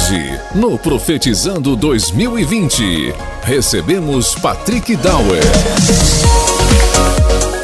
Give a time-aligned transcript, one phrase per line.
[0.00, 5.42] Hoje, no Profetizando 2020, recebemos Patrick Dauer.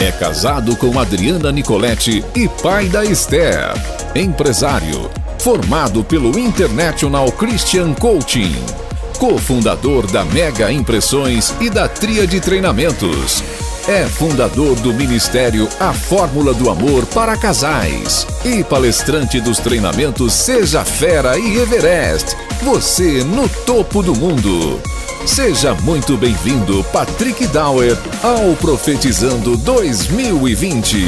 [0.01, 3.73] É casado com Adriana Nicoletti e pai da Esther.
[4.15, 8.55] Empresário, formado pelo International Christian Coaching.
[9.19, 13.66] Cofundador da Mega Impressões e da Tria de Treinamentos.
[13.89, 20.85] É fundador do Ministério A Fórmula do Amor para Casais e palestrante dos treinamentos Seja
[20.85, 22.37] Fera e Everest.
[22.63, 24.81] Você no topo do mundo.
[25.25, 31.07] Seja muito bem-vindo, Patrick Dauer, ao Profetizando 2020.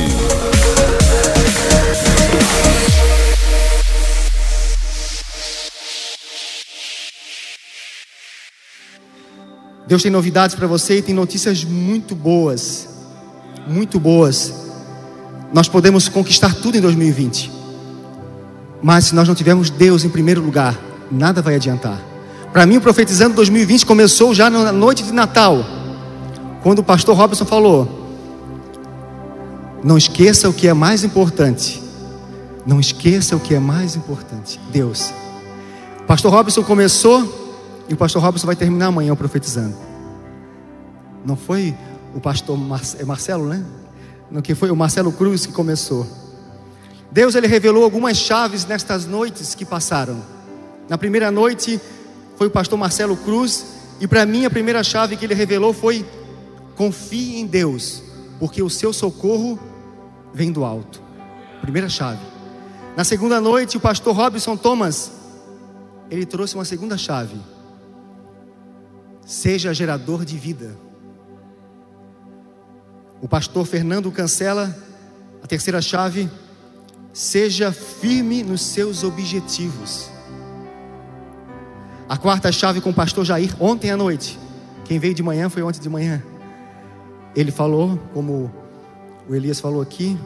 [9.89, 12.87] Deus tem novidades para você e tem notícias muito boas.
[13.67, 14.53] Muito boas.
[15.51, 17.51] Nós podemos conquistar tudo em 2020.
[18.83, 20.79] Mas se nós não tivermos Deus em primeiro lugar,
[21.11, 21.99] nada vai adiantar.
[22.53, 25.65] Para mim, o profetizando 2020 começou já na noite de Natal,
[26.63, 27.89] quando o pastor Robson falou:
[29.83, 31.83] Não esqueça o que é mais importante.
[32.67, 35.11] Não esqueça o que é mais importante: Deus.
[36.07, 37.48] Pastor Robson começou
[37.89, 39.75] e o pastor Robson vai terminar amanhã profetizando.
[41.25, 41.75] Não foi
[42.15, 42.59] o pastor
[42.99, 43.65] é Marcelo, né?
[44.31, 46.07] Não que foi o Marcelo Cruz que começou.
[47.11, 50.23] Deus ele revelou algumas chaves nestas noites que passaram.
[50.89, 51.81] Na primeira noite
[52.37, 53.65] foi o pastor Marcelo Cruz
[54.01, 56.05] e para mim a primeira chave que ele revelou foi
[56.77, 58.03] confie em Deus,
[58.39, 59.59] porque o seu socorro
[60.33, 61.03] vem do alto.
[61.63, 62.21] Primeira chave.
[62.97, 65.11] Na segunda noite o pastor Robson Thomas
[66.11, 67.39] ele trouxe uma segunda chave
[69.29, 70.75] seja gerador de vida.
[73.21, 74.75] O pastor Fernando cancela
[75.43, 76.31] a terceira chave,
[77.13, 80.09] seja firme nos seus objetivos.
[82.09, 84.39] A quarta chave com o pastor Jair, ontem à noite.
[84.87, 86.23] Quem veio de manhã foi ontem de manhã.
[87.37, 88.51] Ele falou, como
[89.29, 90.19] o Elias falou aqui,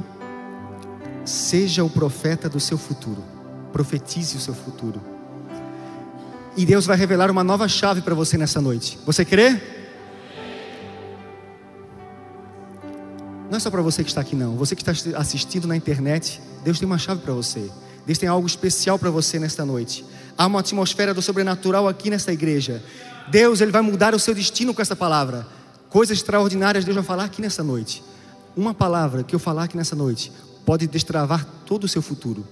[1.25, 3.25] seja o profeta do seu futuro.
[3.73, 5.12] Profetize o seu futuro.
[6.57, 8.99] E Deus vai revelar uma nova chave para você nessa noite.
[9.07, 9.61] Você crê?
[13.51, 14.57] Não é só para você que está aqui, não.
[14.57, 17.71] Você que está assistindo na internet, Deus tem uma chave para você.
[18.07, 20.05] Deus tem algo especial para você nesta noite.
[20.37, 22.83] Há uma atmosfera do sobrenatural aqui nesta igreja.
[23.31, 25.47] Deus, Ele vai mudar o seu destino com essa palavra.
[25.89, 28.03] Coisas extraordinárias Deus vai falar aqui nessa noite.
[28.57, 30.33] Uma palavra que eu falar aqui nessa noite
[30.65, 32.47] pode destravar todo o seu futuro,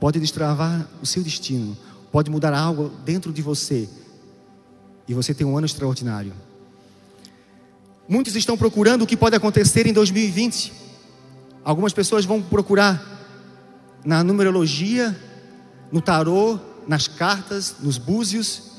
[0.00, 1.76] pode destravar o seu destino,
[2.10, 3.88] pode mudar algo dentro de você.
[5.06, 6.32] E você tem um ano extraordinário.
[8.08, 10.72] Muitos estão procurando o que pode acontecer em 2020.
[11.64, 13.02] Algumas pessoas vão procurar
[14.04, 15.16] na numerologia,
[15.92, 18.78] no tarô, nas cartas, nos búzios.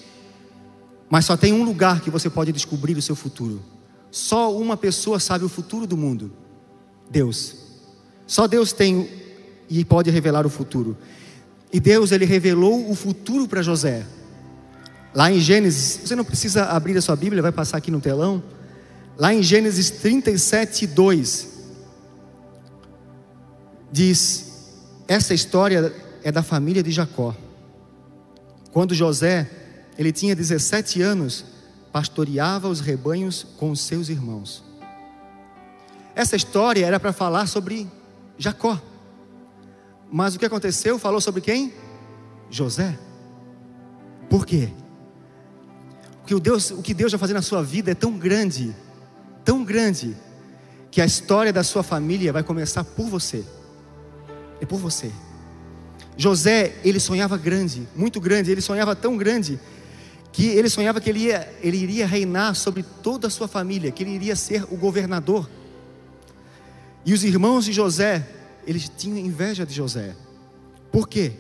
[1.09, 3.61] Mas só tem um lugar que você pode descobrir o seu futuro.
[4.11, 6.31] Só uma pessoa sabe o futuro do mundo:
[7.09, 7.56] Deus.
[8.25, 9.09] Só Deus tem
[9.69, 10.97] e pode revelar o futuro.
[11.72, 14.06] E Deus ele revelou o futuro para José.
[15.13, 18.44] Lá em Gênesis, você não precisa abrir a sua Bíblia, vai passar aqui no telão.
[19.18, 21.47] Lá em Gênesis 37, 2,
[23.91, 24.72] diz:
[25.08, 25.94] Essa história
[26.24, 27.35] é da família de Jacó.
[28.72, 29.50] Quando José,
[29.97, 31.46] ele tinha 17 anos,
[31.91, 34.63] pastoreava os rebanhos com os seus irmãos.
[36.16, 37.88] Essa história era para falar sobre
[38.38, 38.79] Jacó.
[40.12, 41.74] Mas o que aconteceu falou sobre quem?
[42.50, 42.97] José.
[44.30, 44.70] Por quê?
[46.20, 48.75] Porque o, Deus, o que Deus vai fazer na sua vida é tão grande,
[49.44, 50.16] tão grande,
[50.92, 53.44] que a história da sua família vai começar por você.
[54.59, 55.12] É por você.
[56.18, 59.59] José, ele sonhava grande, muito grande, ele sonhava tão grande,
[60.31, 64.03] que ele sonhava que ele, ia, ele iria reinar sobre toda a sua família, que
[64.03, 65.50] ele iria ser o governador.
[67.06, 68.28] E os irmãos de José
[68.66, 70.16] eles tinham inveja de José.
[70.92, 71.34] Por quê?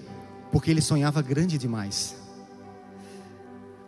[0.51, 2.15] Porque ele sonhava grande demais.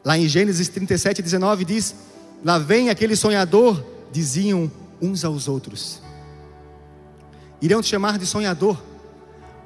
[0.04, 1.96] Lá em Gênesis 37, 19 diz:
[2.44, 6.02] Lá vem aquele sonhador, diziam uns aos outros.
[7.62, 8.82] Irão te chamar de sonhador.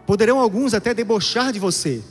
[0.06, 2.04] Poderão alguns até debochar de você,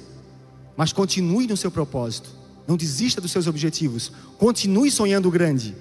[0.76, 2.30] mas continue no seu propósito.
[2.66, 4.10] Não desista dos seus objetivos.
[4.38, 5.76] Continue sonhando grande.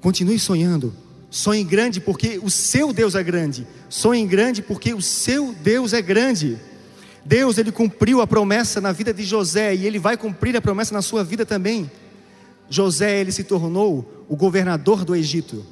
[0.00, 0.94] Continue sonhando.
[1.36, 3.66] Sonhe grande porque o seu Deus é grande.
[3.90, 6.58] Sonhe grande porque o seu Deus é grande.
[7.26, 10.94] Deus, ele cumpriu a promessa na vida de José e ele vai cumprir a promessa
[10.94, 11.90] na sua vida também.
[12.70, 15.62] José, ele se tornou o governador do Egito.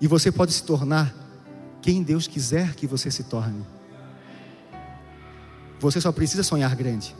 [0.00, 1.12] E você pode se tornar
[1.82, 3.66] quem Deus quiser que você se torne.
[5.80, 7.16] Você só precisa sonhar grande.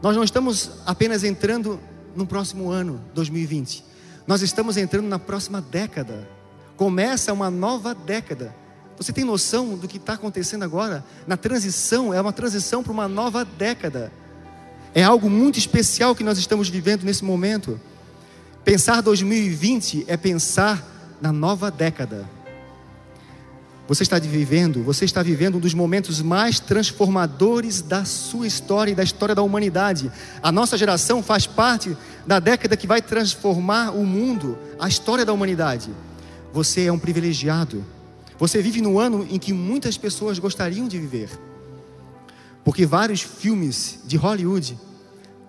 [0.00, 1.80] Nós não estamos apenas entrando
[2.14, 3.90] no próximo ano, 2020.
[4.26, 6.28] Nós estamos entrando na próxima década.
[6.76, 8.54] Começa uma nova década.
[8.96, 11.04] Você tem noção do que está acontecendo agora?
[11.26, 14.12] Na transição, é uma transição para uma nova década.
[14.94, 17.80] É algo muito especial que nós estamos vivendo nesse momento.
[18.64, 20.86] Pensar 2020 é pensar
[21.20, 22.28] na nova década.
[23.92, 28.94] Você está vivendo, você está vivendo um dos momentos mais transformadores da sua história e
[28.94, 30.10] da história da humanidade.
[30.42, 31.94] A nossa geração faz parte
[32.26, 35.90] da década que vai transformar o mundo, a história da humanidade.
[36.54, 37.84] Você é um privilegiado.
[38.38, 41.28] Você vive no ano em que muitas pessoas gostariam de viver.
[42.64, 44.74] Porque vários filmes de Hollywood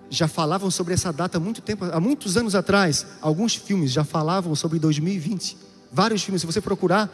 [0.10, 3.06] já falavam sobre essa data há muito tempo, há muitos anos atrás.
[3.22, 5.72] Alguns filmes já falavam sobre 2020.
[5.94, 7.10] Vários filmes, se você procurar,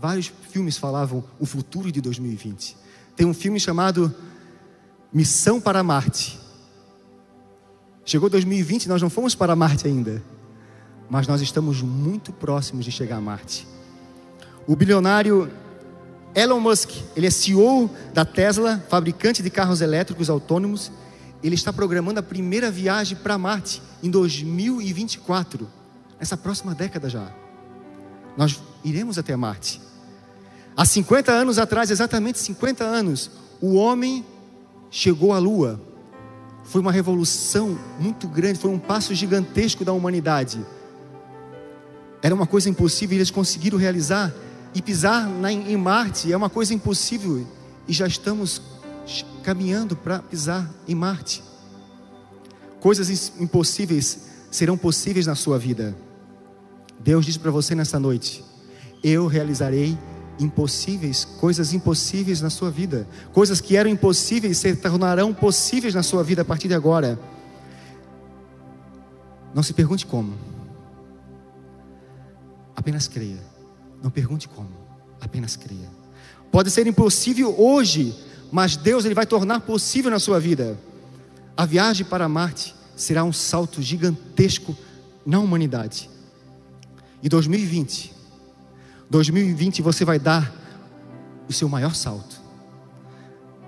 [0.00, 2.76] vários filmes falavam o futuro de 2020.
[3.16, 4.14] Tem um filme chamado
[5.12, 6.38] Missão para Marte.
[8.04, 10.22] Chegou 2020, nós não fomos para Marte ainda,
[11.10, 13.66] mas nós estamos muito próximos de chegar a Marte.
[14.66, 15.50] O bilionário
[16.34, 20.92] Elon Musk, ele é CEO da Tesla, fabricante de carros elétricos autônomos.
[21.42, 25.68] Ele está programando a primeira viagem para Marte em 2024,
[26.18, 27.32] nessa próxima década já.
[28.36, 29.87] Nós iremos até Marte.
[30.78, 34.24] Há 50 anos atrás, exatamente 50 anos, o homem
[34.92, 35.80] chegou à Lua.
[36.62, 40.64] Foi uma revolução muito grande, foi um passo gigantesco da humanidade.
[42.22, 44.32] Era uma coisa impossível, eles conseguiram realizar.
[44.72, 45.28] E pisar
[45.66, 47.44] em Marte é uma coisa impossível.
[47.88, 48.62] E já estamos
[49.42, 51.42] caminhando para pisar em Marte.
[52.78, 55.96] Coisas impossíveis serão possíveis na sua vida.
[57.00, 58.44] Deus diz para você nessa noite:
[59.02, 59.98] Eu realizarei
[60.38, 66.22] impossíveis, coisas impossíveis na sua vida, coisas que eram impossíveis se tornarão possíveis na sua
[66.22, 67.18] vida a partir de agora.
[69.54, 70.34] Não se pergunte como,
[72.76, 73.38] apenas creia.
[74.02, 74.70] Não pergunte como,
[75.20, 75.88] apenas creia.
[76.52, 78.14] Pode ser impossível hoje,
[78.52, 80.78] mas Deus ele vai tornar possível na sua vida.
[81.56, 84.76] A viagem para Marte será um salto gigantesco
[85.26, 86.08] na humanidade.
[87.22, 88.17] E 2020
[89.10, 90.52] 2020 você vai dar
[91.48, 92.40] o seu maior salto.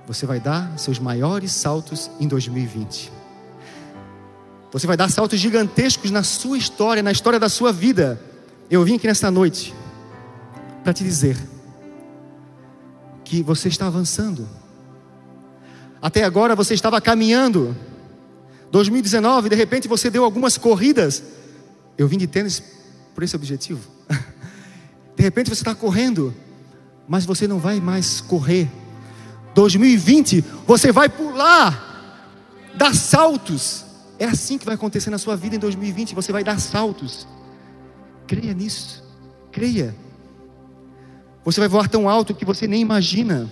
[0.06, 3.12] Você vai dar seus maiores saltos em 2020.
[4.72, 8.20] Você vai dar saltos gigantescos na sua história, na história da sua vida.
[8.70, 9.74] Eu vim aqui nesta noite
[10.82, 11.36] para te dizer
[13.24, 14.48] que você está avançando.
[16.02, 17.76] Até agora você estava caminhando.
[18.70, 21.22] 2019, de repente você deu algumas corridas.
[21.98, 22.62] Eu vim de tênis
[23.14, 23.88] por esse objetivo.
[25.16, 26.34] De repente você está correndo,
[27.08, 28.70] mas você não vai mais correr.
[29.54, 33.84] 2020, você vai pular, dar saltos.
[34.18, 36.14] É assim que vai acontecer na sua vida em 2020.
[36.14, 37.26] Você vai dar saltos.
[38.26, 39.02] Creia nisso.
[39.50, 39.94] Creia.
[41.44, 43.50] Você vai voar tão alto que você nem imagina.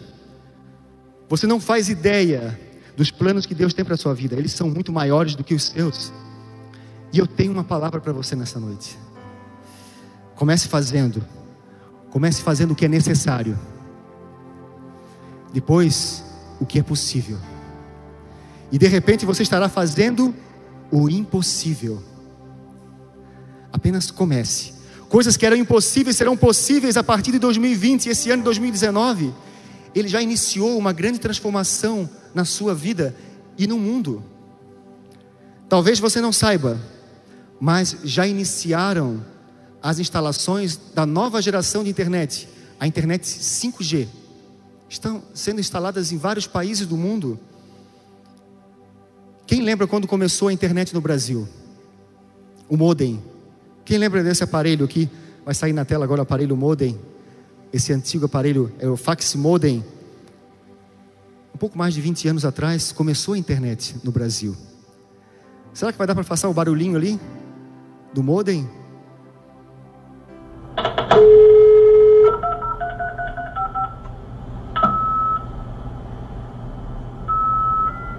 [1.29, 2.59] Você não faz ideia
[2.97, 4.37] dos planos que Deus tem para a sua vida.
[4.37, 6.13] Eles são muito maiores do que os seus.
[7.13, 8.99] E eu tenho uma palavra para você nessa noite.
[10.35, 11.25] Comece fazendo
[12.11, 13.59] Comece fazendo o que é necessário.
[15.53, 16.25] Depois,
[16.61, 17.39] o que é possível.
[18.71, 20.35] E de repente você estará fazendo
[20.91, 22.03] o impossível.
[23.73, 24.73] Apenas comece.
[25.09, 29.33] Coisas que eram impossíveis serão possíveis a partir de 2020, esse ano de 2019.
[29.95, 33.17] Ele já iniciou uma grande transformação na sua vida
[33.57, 34.23] e no mundo.
[35.69, 36.79] Talvez você não saiba,
[37.61, 39.25] mas já iniciaram
[39.83, 44.09] as instalações da nova geração de internet, a internet 5G.
[44.89, 47.39] Estão sendo instaladas em vários países do mundo.
[49.47, 51.49] Quem lembra quando começou a internet no Brasil?
[52.69, 53.23] O modem.
[53.85, 55.09] Quem lembra desse aparelho aqui?
[55.45, 56.99] Vai sair na tela agora o aparelho modem.
[57.73, 59.85] Esse antigo aparelho é o fax modem.
[61.55, 64.57] Um pouco mais de 20 anos atrás começou a internet no Brasil.
[65.73, 67.21] Será que vai dar para passar o barulhinho ali
[68.13, 68.69] do modem?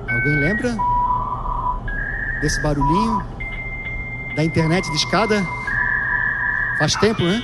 [0.09, 0.75] Alguém lembra
[2.41, 3.23] desse barulhinho
[4.35, 5.45] da internet de escada?
[6.77, 7.41] Faz tempo, né?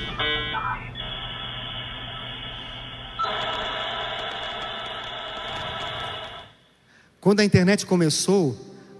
[7.20, 8.56] Quando a internet começou,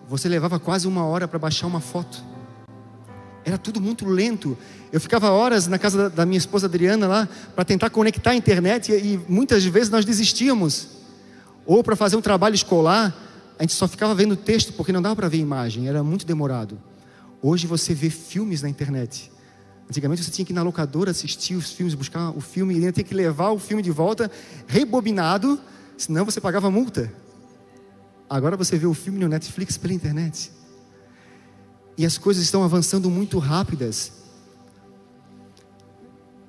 [0.09, 2.36] você levava quase uma hora para baixar uma foto.
[3.47, 4.59] Era tudo muito lento.
[4.93, 8.91] Eu ficava horas na casa da, minha esposa Adriana lá para tentar conectar a internet
[8.91, 10.89] e, e muitas vezes nós desistíamos.
[11.65, 13.17] Ou para fazer um trabalho escolar,
[13.57, 16.77] a gente só ficava vendo texto porque não dava para ver imagem, era muito demorado.
[17.41, 19.31] Hoje você vê filmes na internet.
[19.89, 22.91] Antigamente você tinha que ir na locadora assistir os filmes, buscar o filme, e ainda
[22.91, 24.29] tinha que levar o filme de volta
[24.67, 25.61] rebobinado,
[25.97, 27.13] senão você pagava multa.
[28.29, 30.51] Agora você vê o filme no Netflix pela internet.
[31.97, 34.13] E as coisas estão avançando muito rápidas.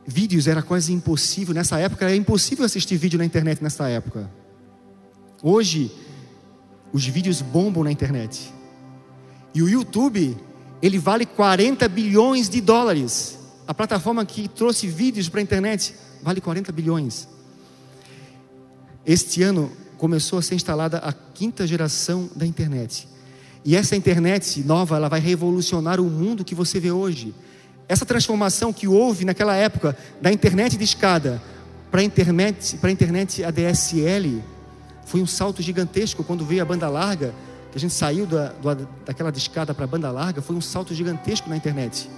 [0.06, 1.54] Vídeos era quase impossível.
[1.54, 4.30] Nessa época era impossível assistir vídeo na internet nessa época.
[5.42, 5.92] Hoje,
[6.92, 8.54] os vídeos bombam na internet.
[9.54, 10.38] E o YouTube,
[10.82, 13.38] ele vale 40 bilhões de dólares.
[13.68, 17.27] A plataforma que trouxe vídeos para a internet vale 40 bilhões.
[19.06, 23.08] Este ano começou a ser instalada a quinta geração da internet.
[23.68, 27.36] E essa internet nova, ela vai revolucionar o mundo que você vê hoje.
[27.86, 31.42] Essa transformação que houve naquela época da internet de escada
[31.92, 34.42] para a internet, para internet ADSL,
[35.06, 37.36] foi um salto gigantesco quando veio a banda larga,
[37.70, 38.54] que a gente saiu da,
[39.06, 42.10] daquela discada para a banda larga, foi um salto gigantesco na internet.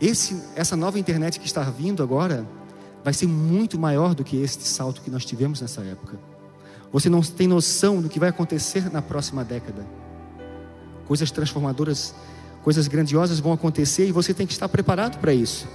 [0.00, 2.44] Esse, essa nova internet que está vindo agora
[3.04, 6.18] vai ser muito maior do que este salto que nós tivemos nessa época.
[6.92, 9.86] Você não tem noção do que vai acontecer na próxima década.
[11.08, 12.14] Coisas transformadoras,
[12.62, 15.66] coisas grandiosas vão acontecer e você tem que estar preparado para isso.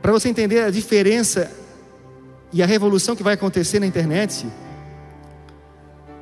[0.00, 1.52] Para você entender a diferença
[2.52, 4.46] e a revolução que vai acontecer na internet,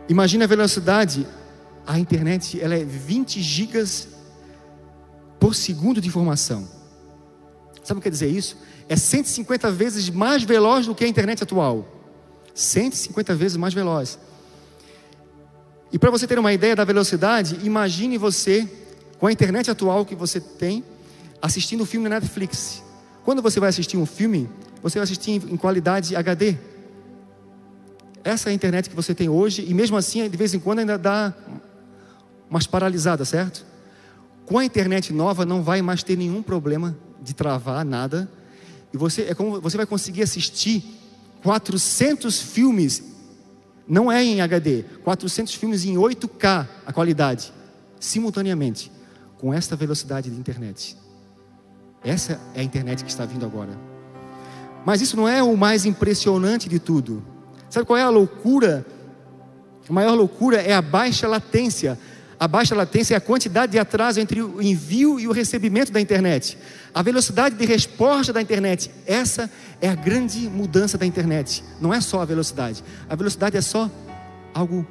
[0.09, 1.27] imagine a velocidade.
[1.87, 4.09] A internet ela é 20 gigas
[5.39, 6.69] por segundo de informação.
[7.83, 8.59] Sabe o que quer dizer isso?
[8.89, 11.89] É 150 vezes mais veloz do que a internet atual.
[12.55, 14.19] 150 vezes mais veloz.
[15.93, 18.69] E para você ter uma ideia da velocidade, imagine você,
[19.19, 20.85] com a internet atual que você tem,
[21.43, 22.83] assistindo um filme na Netflix.
[23.25, 24.49] Quando você vai assistir um filme,
[24.83, 26.57] você vai assistir em qualidade HD.
[28.23, 30.81] Essa é a internet que você tem hoje, e mesmo assim, de vez em quando
[30.81, 31.35] ainda dá
[32.49, 33.65] umas paralisadas, certo?
[34.45, 38.31] Com a internet nova não vai mais ter nenhum problema de travar nada.
[38.93, 40.85] E você é como você vai conseguir assistir
[41.43, 43.03] 400 filmes,
[43.91, 47.53] não é em HD, 400 filmes em 8K a qualidade,
[47.99, 48.91] simultaneamente,
[49.37, 50.97] com esta velocidade de internet.
[52.05, 53.77] Essa é a internet que está vindo agora.
[54.87, 57.21] Mas isso não é o mais impressionante de tudo.
[57.69, 58.87] Sabe qual é a loucura?
[59.89, 61.99] A maior loucura é a baixa latência.
[62.39, 66.01] A baixa latência é a quantidade de atraso entre o envio e o recebimento da
[66.01, 66.57] internet.
[66.95, 68.89] A velocidade de resposta da internet.
[69.05, 71.65] Essa é a grande mudança da internet.
[71.81, 72.85] Não é só a velocidade.
[73.09, 73.91] A velocidade é só
[74.53, 74.87] algo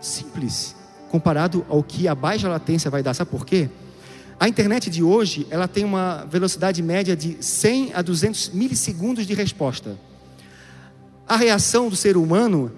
[0.00, 0.74] simples
[1.10, 3.14] comparado ao que a baixa latência vai dar.
[3.14, 3.68] Sabe por quê?
[4.38, 9.34] A internet de hoje, ela tem uma velocidade média de 100 a 200 milissegundos de
[9.34, 9.98] resposta.
[11.28, 12.72] A reação do ser humano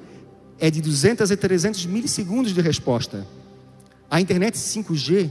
[0.58, 3.26] é de 200 a 300 milissegundos de resposta.
[4.10, 5.30] A internet 5G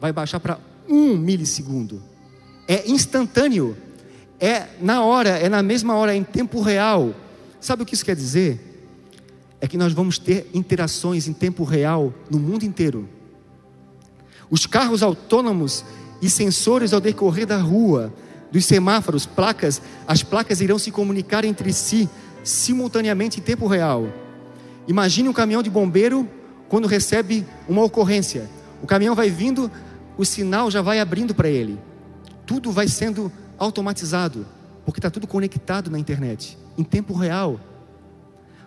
[0.00, 0.58] vai baixar para
[0.88, 2.02] 1 milissegundo.
[2.66, 3.76] É instantâneo.
[4.40, 7.14] É na hora, é na mesma hora, é em tempo real.
[7.60, 8.60] Sabe o que isso quer dizer?
[9.60, 13.08] É que nós vamos ter interações em tempo real no mundo inteiro.
[14.50, 15.84] Os carros autônomos
[16.22, 18.12] e sensores ao decorrer da rua,
[18.50, 22.08] dos semáforos, placas, as placas irão se comunicar entre si
[22.44, 24.08] simultaneamente em tempo real.
[24.86, 26.26] Imagine um caminhão de bombeiro
[26.68, 28.48] quando recebe uma ocorrência.
[28.82, 29.70] O caminhão vai vindo,
[30.16, 31.78] o sinal já vai abrindo para ele.
[32.46, 34.46] Tudo vai sendo automatizado,
[34.84, 37.60] porque está tudo conectado na internet, em tempo real.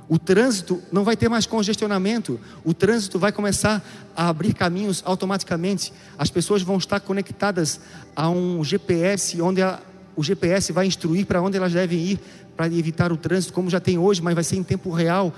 [0.10, 3.82] O trânsito não vai ter mais congestionamento, o trânsito vai começar
[4.16, 5.94] a abrir caminhos automaticamente.
[6.18, 7.80] As pessoas vão estar conectadas
[8.14, 9.80] a um GPS, onde a,
[10.16, 12.20] o GPS vai instruir para onde elas devem ir
[12.58, 15.34] para evitar o trânsito, como já tem hoje, mas vai ser em tempo real.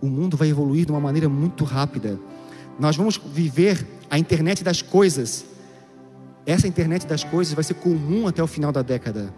[0.00, 2.18] O mundo vai evoluir de uma maneira muito rápida.
[2.78, 5.44] Nós vamos viver a internet das coisas.
[6.44, 9.32] Essa internet das coisas vai ser comum até o final da década.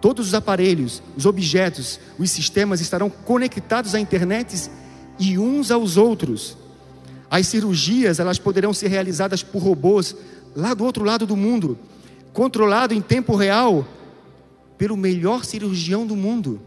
[0.00, 4.70] Todos os aparelhos, os objetos, os sistemas estarão conectados à internet
[5.18, 6.56] e uns aos outros.
[7.30, 10.14] As cirurgias, elas poderão ser realizadas por robôs
[10.54, 11.78] lá do outro lado do mundo,
[12.34, 13.86] controlado em tempo real
[14.76, 16.60] pelo melhor cirurgião do mundo.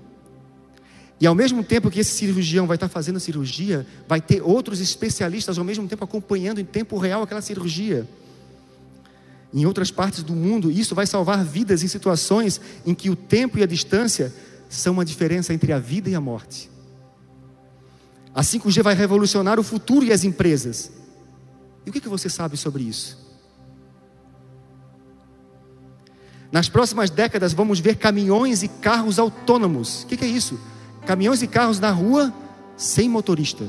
[1.22, 4.80] E ao mesmo tempo que esse cirurgião vai estar fazendo a cirurgia, vai ter outros
[4.80, 8.08] especialistas ao mesmo tempo acompanhando em tempo real aquela cirurgia
[9.54, 13.58] em outras partes do mundo, isso vai salvar vidas em situações em que o tempo
[13.58, 14.34] e a distância
[14.70, 16.70] são uma diferença entre a vida e a morte.
[18.36, 20.92] A 5G vai revolucionar o futuro e as empresas.
[21.86, 23.18] E o que, você sabe sobre isso?
[26.52, 30.04] Nas próximas décadas vamos ver caminhões e carros autônomos.
[30.04, 30.60] O que é isso?
[31.06, 32.34] Caminhões e carros na rua
[32.76, 33.66] sem motorista.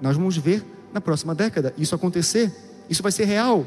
[0.00, 2.54] Nós vamos ver na próxima década isso acontecer.
[2.88, 3.66] Isso vai ser real.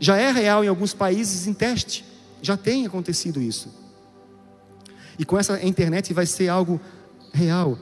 [0.00, 2.04] Já é real em alguns países em teste.
[2.42, 3.72] Já tem acontecido isso.
[5.18, 6.80] E com essa internet vai ser algo
[7.32, 7.78] real.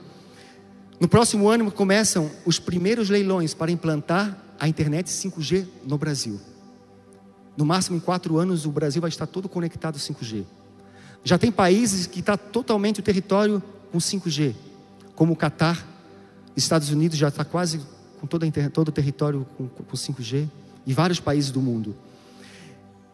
[1.00, 6.40] No próximo ano começam os primeiros leilões para implantar a internet 5G no Brasil.
[7.56, 10.44] No máximo em quatro anos o Brasil vai estar todo conectado 5G.
[11.22, 14.54] Já tem países que está totalmente o território com 5G,
[15.14, 15.86] como o Catar,
[16.56, 17.80] Estados Unidos já está quase
[18.20, 20.48] com todo, todo o território com, com 5G
[20.84, 21.94] e vários países do mundo.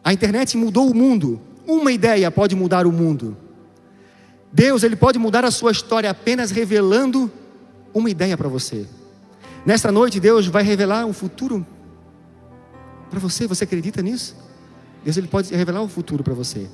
[0.05, 1.41] A internet mudou o mundo.
[1.65, 3.35] Uma ideia pode mudar o mundo.
[4.53, 7.31] Deus, ele pode mudar a sua história apenas revelando
[7.91, 8.85] uma ideia para você.
[9.65, 11.65] Nesta noite, Deus vai revelar um futuro
[13.09, 13.47] para você.
[13.47, 14.35] Você acredita nisso?
[15.03, 16.67] Deus ele pode revelar o um futuro para você.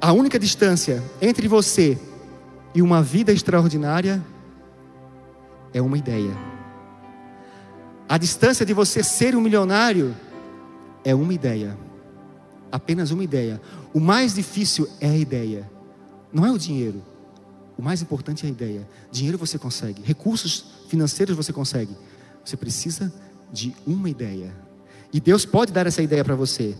[0.00, 1.98] A única distância entre você
[2.72, 4.24] e uma vida extraordinária
[5.74, 6.36] é uma ideia.
[8.08, 10.14] A distância de você ser um milionário
[11.04, 11.76] é uma ideia.
[12.70, 13.60] Apenas uma ideia.
[13.92, 15.70] O mais difícil é a ideia,
[16.32, 17.02] não é o dinheiro.
[17.76, 18.88] O mais importante é a ideia.
[19.10, 21.96] Dinheiro você consegue, recursos financeiros você consegue.
[22.44, 23.12] Você precisa
[23.52, 24.54] de uma ideia.
[25.12, 26.74] E Deus pode dar essa ideia para você.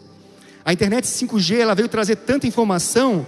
[0.64, 3.26] A internet 5G ela veio trazer tanta informação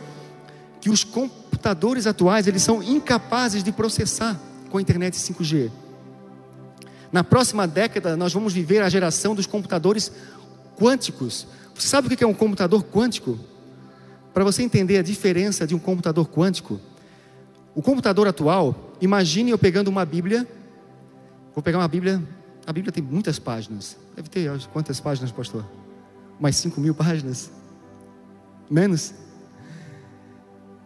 [0.80, 5.70] que os computadores atuais eles são incapazes de processar com a internet 5G.
[7.12, 10.10] Na próxima década nós vamos viver a geração dos computadores
[10.76, 11.46] quânticos.
[11.74, 13.38] Você sabe o que é um computador quântico?
[14.32, 16.80] Para você entender a diferença de um computador quântico,
[17.74, 20.46] o computador atual, imagine eu pegando uma Bíblia,
[21.54, 22.22] vou pegar uma Bíblia,
[22.66, 25.64] a Bíblia tem muitas páginas, deve ter quantas páginas, pastor?
[26.38, 27.50] Mais 5 mil páginas?
[28.70, 29.14] Menos?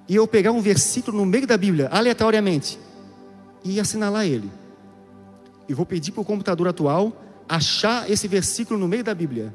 [0.08, 2.78] E eu pegar um versículo no meio da Bíblia, aleatoriamente,
[3.62, 4.50] e assinalar ele.
[5.68, 7.12] E vou pedir para o computador atual
[7.46, 9.54] achar esse versículo no meio da Bíblia.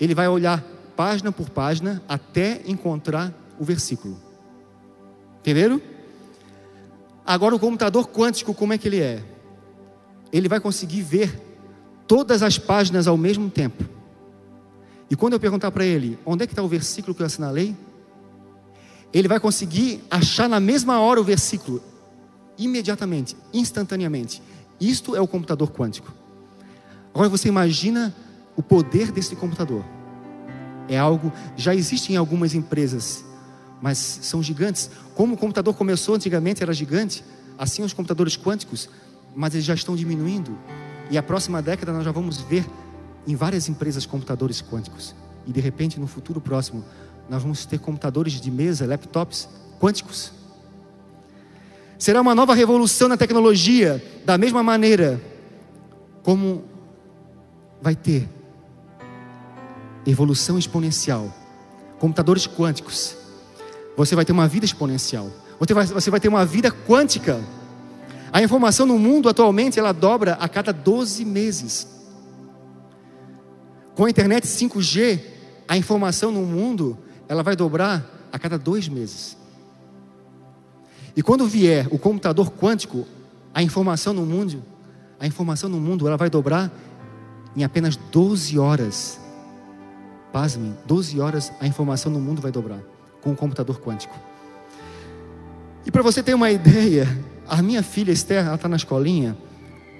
[0.00, 0.64] Ele vai olhar
[0.96, 4.16] página por página até encontrar o versículo.
[5.40, 5.80] Entenderam?
[7.24, 9.22] Agora o computador quântico, como é que ele é?
[10.32, 11.40] Ele vai conseguir ver
[12.06, 13.84] todas as páginas ao mesmo tempo.
[15.10, 17.76] E quando eu perguntar para ele, onde é que está o versículo que eu assinalei?
[19.12, 21.82] Ele vai conseguir achar na mesma hora o versículo,
[22.58, 24.42] imediatamente, instantaneamente.
[24.80, 26.12] Isto é o computador quântico.
[27.14, 28.14] Agora você imagina
[28.58, 29.82] o poder desse computador.
[30.86, 33.24] É algo, já existe em algumas empresas
[33.80, 34.90] mas são gigantes.
[35.14, 37.24] Como o computador começou antigamente, era gigante,
[37.56, 38.88] assim os computadores quânticos,
[39.34, 40.58] mas eles já estão diminuindo.
[41.10, 42.66] E a próxima década nós já vamos ver
[43.26, 45.14] em várias empresas computadores quânticos.
[45.46, 46.84] E de repente, no futuro próximo,
[47.28, 49.48] nós vamos ter computadores de mesa, laptops
[49.80, 50.32] quânticos.
[51.98, 55.20] Será uma nova revolução na tecnologia, da mesma maneira
[56.22, 56.64] como
[57.80, 58.28] vai ter
[60.10, 61.32] evolução exponencial,
[61.98, 63.16] computadores quânticos
[63.98, 65.28] você vai ter uma vida exponencial.
[65.58, 67.42] Você vai, você vai ter uma vida quântica.
[68.32, 71.88] A informação no mundo atualmente ela dobra a cada 12 meses.
[73.96, 75.20] Com a internet 5G,
[75.66, 76.96] a informação no mundo
[77.28, 79.36] ela vai dobrar a cada dois meses.
[81.16, 83.04] E quando vier o computador quântico,
[83.52, 84.62] a informação no mundo,
[85.18, 86.70] a informação no mundo ela vai dobrar
[87.56, 89.18] em apenas 12 horas.
[90.32, 92.80] Pasmem, 12 horas a informação no mundo vai dobrar
[93.20, 94.16] com o computador quântico.
[95.84, 97.06] E para você ter uma ideia,
[97.48, 99.36] a minha filha Esther, ela está na escolinha,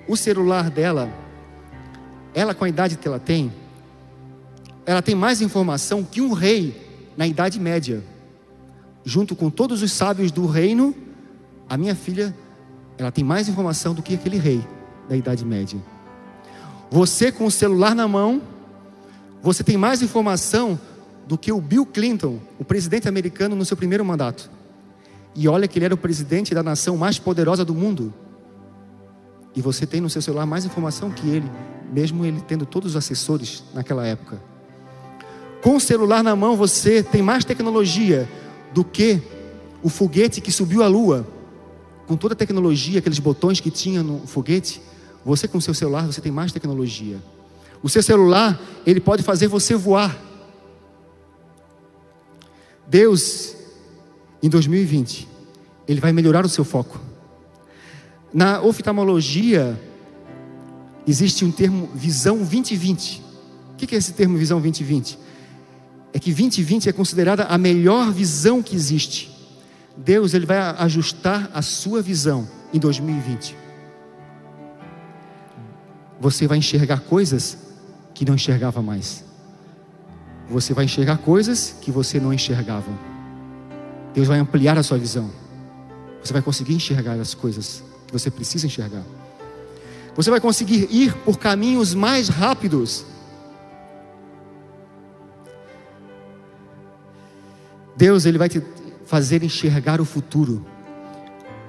[0.06, 1.10] o celular dela,
[2.34, 3.52] ela com a idade que ela tem,
[4.84, 8.02] ela tem mais informação que um rei na Idade Média.
[9.04, 10.94] Junto com todos os sábios do reino,
[11.68, 12.34] a minha filha,
[12.96, 14.64] ela tem mais informação do que aquele rei
[15.08, 15.78] da Idade Média.
[16.90, 18.40] Você com o celular na mão,
[19.42, 20.78] você tem mais informação
[21.26, 24.50] do que o Bill Clinton, o presidente americano, no seu primeiro mandato.
[25.34, 28.12] E olha que ele era o presidente da nação mais poderosa do mundo.
[29.54, 31.50] E você tem no seu celular mais informação que ele,
[31.92, 34.42] mesmo ele tendo todos os assessores naquela época.
[35.62, 38.28] Com o celular na mão, você tem mais tecnologia
[38.72, 39.20] do que
[39.82, 41.26] o foguete que subiu à lua.
[42.06, 44.80] Com toda a tecnologia, aqueles botões que tinha no foguete,
[45.24, 47.18] você com o seu celular, você tem mais tecnologia.
[47.82, 50.18] O seu celular, ele pode fazer você voar.
[52.88, 53.54] Deus,
[54.42, 55.28] em 2020,
[55.86, 57.00] Ele vai melhorar o seu foco.
[58.32, 59.78] Na oftalmologia,
[61.06, 63.22] existe um termo visão 2020.
[63.72, 65.18] O que é esse termo visão 2020?
[66.12, 69.30] É que 2020 é considerada a melhor visão que existe.
[69.96, 73.56] Deus ele vai ajustar a sua visão em 2020?
[76.20, 77.67] Você vai enxergar coisas
[78.18, 79.22] que não enxergava mais.
[80.50, 82.90] Você vai enxergar coisas que você não enxergava.
[84.12, 85.30] Deus vai ampliar a sua visão.
[86.20, 89.04] Você vai conseguir enxergar as coisas que você precisa enxergar.
[90.16, 93.06] Você vai conseguir ir por caminhos mais rápidos.
[97.96, 98.60] Deus, ele vai te
[99.06, 100.66] fazer enxergar o futuro.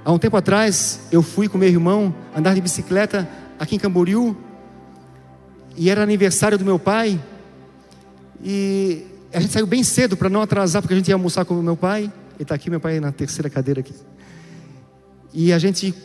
[0.03, 4.35] Há um tempo atrás, eu fui com meu irmão andar de bicicleta aqui em Camboriú,
[5.79, 7.17] e era aniversário do meu pai,
[8.43, 11.57] e a gente saiu bem cedo para não atrasar, porque a gente ia almoçar com
[11.57, 12.11] o meu pai, ele
[12.41, 13.93] está aqui, meu pai na terceira cadeira aqui.
[15.33, 15.95] E a gente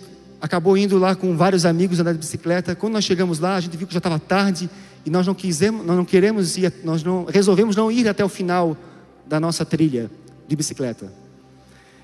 [0.41, 2.77] acabou indo lá com vários amigos andar de bicicleta.
[2.77, 4.71] Quando nós chegamos lá, a gente viu que já estava tarde
[5.05, 8.29] e nós não quisemos, nós não queremos ir, nós não resolvemos não ir até o
[8.29, 8.77] final
[9.27, 10.09] da nossa trilha
[10.47, 11.13] de bicicleta.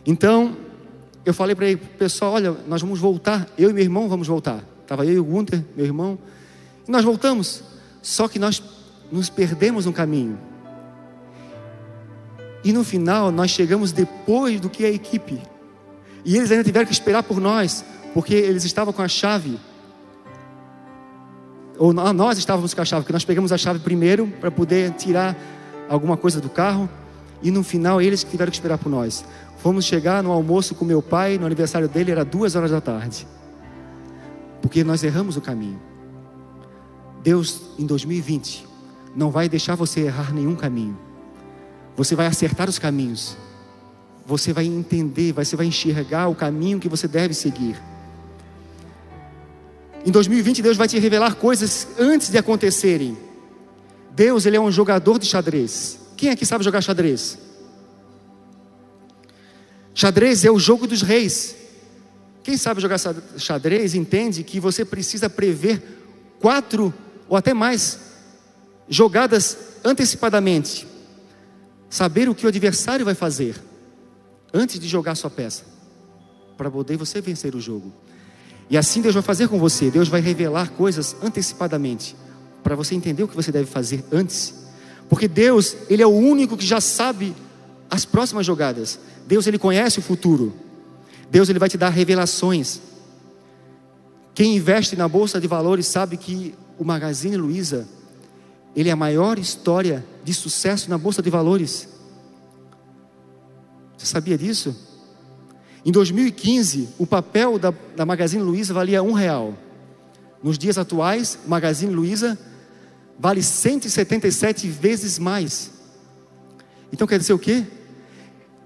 [0.05, 0.57] Então,
[1.25, 4.65] eu falei para ele, pessoal, olha, nós vamos voltar, eu e meu irmão vamos voltar.
[4.83, 6.19] Estava eu e o Gunter, meu irmão,
[6.87, 7.63] e nós voltamos.
[8.03, 8.63] Só que nós
[9.11, 10.39] nos perdemos no caminho.
[12.63, 15.41] E no final nós chegamos depois do que a equipe.
[16.25, 19.59] E eles ainda tiveram que esperar por nós, porque eles estavam com a chave.
[21.79, 25.37] Ou nós estávamos com a chave, porque nós pegamos a chave primeiro para poder tirar
[25.89, 26.89] alguma coisa do carro.
[27.43, 29.25] E no final eles tiveram que esperar por nós.
[29.59, 33.27] Fomos chegar no almoço com meu pai, no aniversário dele era duas horas da tarde.
[34.61, 35.81] Porque nós erramos o caminho.
[37.23, 38.67] Deus, em 2020,
[39.15, 40.99] não vai deixar você errar nenhum caminho.
[41.97, 43.37] Você vai acertar os caminhos.
[44.27, 47.81] Você vai entender, você vai enxergar o caminho que você deve seguir.
[50.05, 53.19] Em 2020, Deus vai te revelar coisas antes de acontecerem.
[54.13, 55.99] Deus, Ele é um jogador de xadrez.
[56.17, 57.39] Quem aqui sabe jogar xadrez?
[59.95, 61.57] Xadrez é o jogo dos reis.
[62.43, 62.99] Quem sabe jogar
[63.37, 65.83] xadrez entende que você precisa prever
[66.41, 66.95] quatro
[67.31, 67.99] ou até mais
[68.89, 70.87] jogadas antecipadamente.
[71.89, 73.55] Saber o que o adversário vai fazer
[74.53, 75.65] antes de jogar sua peça,
[76.57, 77.93] para poder você vencer o jogo.
[78.69, 79.91] E assim Deus vai fazer com você.
[79.91, 82.17] Deus vai revelar coisas antecipadamente,
[82.63, 84.67] para você entender o que você deve fazer antes.
[85.09, 87.35] Porque Deus, Ele é o único que já sabe
[87.89, 88.99] as próximas jogadas.
[89.27, 90.53] Deus ele conhece o futuro.
[91.31, 92.81] Deus ele vai te dar revelações.
[94.41, 97.87] Quem investe na bolsa de valores sabe que o Magazine Luiza
[98.75, 101.87] ele é a maior história de sucesso na bolsa de valores.
[103.99, 104.75] Você sabia disso?
[105.85, 109.53] Em 2015, o papel da, da Magazine Luiza valia um real.
[110.43, 112.39] Nos dias atuais, o Magazine Luiza
[113.19, 115.71] vale 177 vezes mais.
[116.91, 117.63] Então quer dizer o quê?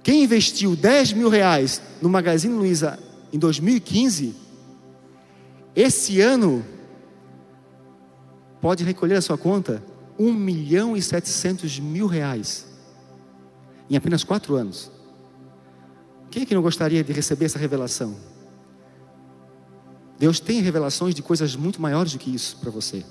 [0.04, 2.96] Quem investiu 10 mil reais no Magazine Luiza
[3.32, 4.43] em 2015,
[5.74, 6.64] esse ano
[8.60, 9.82] pode recolher a sua conta
[10.18, 12.66] 1 milhão e 700 mil reais
[13.90, 14.90] em apenas quatro anos.
[16.30, 18.16] Quem é que não gostaria de receber essa revelação?
[20.18, 23.04] Deus tem revelações de coisas muito maiores do que isso para você.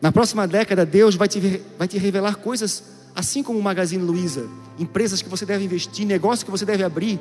[0.00, 4.48] Na próxima década, Deus vai te, vai te revelar coisas assim como o Magazine Luiza,
[4.78, 7.20] empresas que você deve investir, negócios que você deve abrir,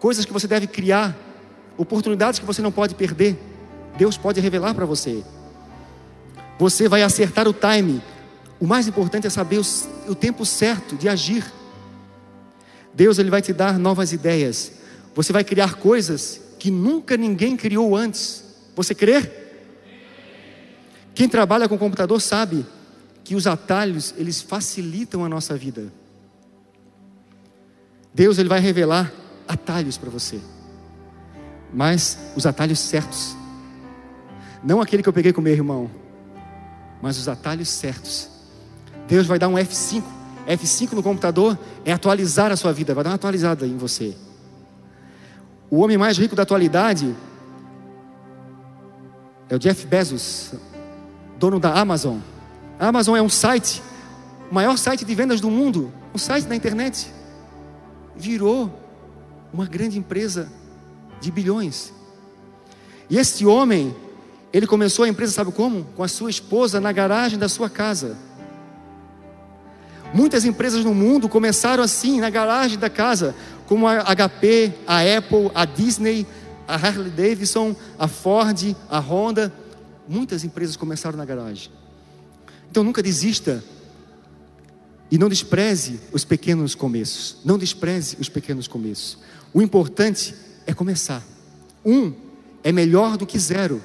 [0.00, 1.16] coisas que você deve criar,
[1.76, 3.38] oportunidades que você não pode perder.
[3.96, 5.24] Deus pode revelar para você.
[6.58, 8.02] Você vai acertar o time.
[8.58, 11.44] O mais importante é saber o, o tempo certo de agir.
[12.94, 14.72] Deus ele vai te dar novas ideias.
[15.14, 18.44] Você vai criar coisas que nunca ninguém criou antes.
[18.74, 19.30] Você crê?
[21.14, 22.64] Quem trabalha com computador sabe
[23.24, 25.92] que os atalhos, eles facilitam a nossa vida.
[28.14, 29.12] Deus ele vai revelar
[29.48, 30.40] atalhos para você.
[31.72, 33.36] Mas os atalhos certos.
[34.62, 35.90] Não aquele que eu peguei com meu irmão,
[37.00, 38.28] mas os atalhos certos.
[39.06, 40.02] Deus vai dar um F5.
[40.46, 44.16] F5 no computador é atualizar a sua vida, vai dar uma atualizada em você.
[45.70, 47.14] O homem mais rico da atualidade
[49.48, 50.54] é o Jeff Bezos,
[51.38, 52.18] dono da Amazon.
[52.78, 53.82] A Amazon é um site,
[54.50, 57.12] o maior site de vendas do mundo, um site da internet.
[58.14, 58.72] Virou
[59.52, 60.48] uma grande empresa
[61.20, 61.92] de bilhões.
[63.08, 63.94] E este homem,
[64.52, 65.84] ele começou a empresa, sabe como?
[65.96, 68.16] Com a sua esposa na garagem da sua casa.
[70.12, 73.34] Muitas empresas no mundo começaram assim, na garagem da casa,
[73.66, 76.26] como a HP, a Apple, a Disney,
[76.66, 79.52] a Harley Davidson, a Ford, a Honda.
[80.08, 81.70] Muitas empresas começaram na garagem.
[82.70, 83.62] Então nunca desista.
[85.10, 87.36] E não despreze os pequenos começos.
[87.44, 89.18] Não despreze os pequenos começos.
[89.52, 90.34] O importante
[90.66, 91.22] é começar.
[91.84, 92.12] Um
[92.62, 93.82] é melhor do que zero.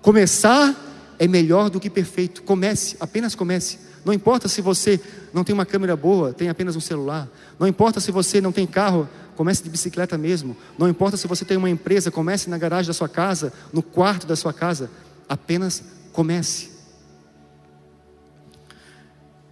[0.00, 0.74] Começar
[1.18, 2.42] é melhor do que perfeito.
[2.42, 3.78] Comece, apenas comece.
[4.04, 4.98] Não importa se você
[5.32, 7.28] não tem uma câmera boa, tem apenas um celular.
[7.58, 10.56] Não importa se você não tem carro, comece de bicicleta mesmo.
[10.78, 14.26] Não importa se você tem uma empresa, comece na garagem da sua casa, no quarto
[14.26, 14.90] da sua casa.
[15.28, 16.70] Apenas comece.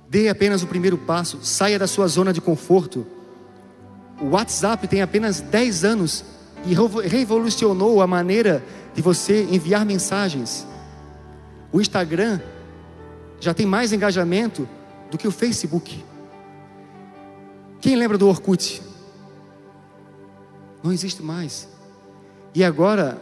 [0.08, 3.06] Dê apenas o primeiro passo, saia da sua zona de conforto.
[4.20, 6.24] O WhatsApp tem apenas 10 anos
[6.64, 6.74] e
[7.08, 10.66] revolucionou a maneira de você enviar mensagens.
[11.72, 12.40] O Instagram
[13.40, 14.68] já tem mais engajamento
[15.10, 16.04] do que o Facebook.
[17.80, 18.82] Quem lembra do Orkut?
[20.82, 21.68] Não existe mais.
[22.54, 23.20] E agora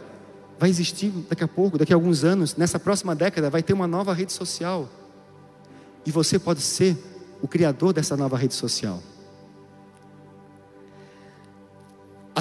[0.57, 3.87] vai existir daqui a pouco, daqui a alguns anos, nessa próxima década, vai ter uma
[3.87, 4.89] nova rede social.
[6.05, 6.97] E você pode ser
[7.41, 9.01] o criador dessa nova rede social.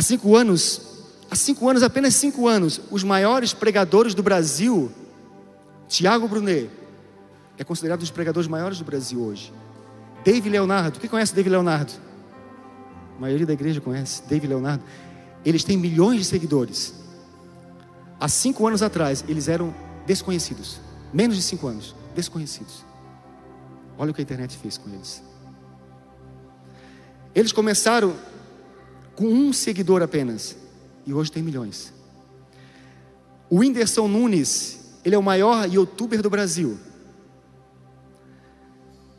[0.07, 0.81] Cinco anos,
[1.31, 4.91] há cinco anos, apenas cinco anos, os maiores pregadores do Brasil,
[5.89, 6.71] Tiago Brunet,
[7.59, 9.53] é considerado um dos pregadores maiores do Brasil hoje.
[10.25, 11.93] David Leonardo, quem conhece David Leonardo?
[13.17, 14.83] A maioria da igreja conhece David Leonardo.
[15.45, 16.95] Eles têm milhões de seguidores.
[18.19, 19.75] Há cinco anos atrás, eles eram
[20.07, 20.81] desconhecidos.
[21.13, 22.85] Menos de cinco anos, desconhecidos.
[23.97, 25.23] Olha o que a internet fez com eles.
[27.35, 28.15] Eles começaram
[29.17, 30.57] com um seguidor apenas
[31.07, 31.93] e hoje tem milhões.
[33.49, 36.79] O Whindersson Nunes, ele é o maior youtuber do Brasil.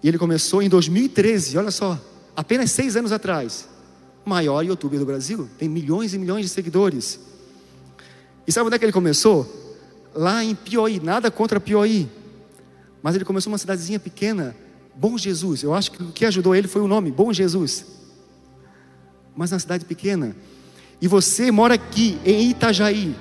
[0.04, 2.00] E ele começou em 2013, olha só,
[2.36, 3.68] apenas seis anos atrás.
[4.24, 7.20] Maior youtuber do Brasil, tem milhões e milhões de seguidores.
[8.46, 9.52] E sabe onde é que ele começou?
[10.14, 12.10] Lá em Piauí, nada contra Piauí.
[13.02, 14.56] Mas ele começou uma cidadezinha pequena,
[14.96, 17.97] Bom Jesus, eu acho que o que ajudou ele foi o nome, Bom Jesus.
[19.38, 20.36] Mas na cidade pequena.
[21.00, 23.16] E você mora aqui, em Itajaí.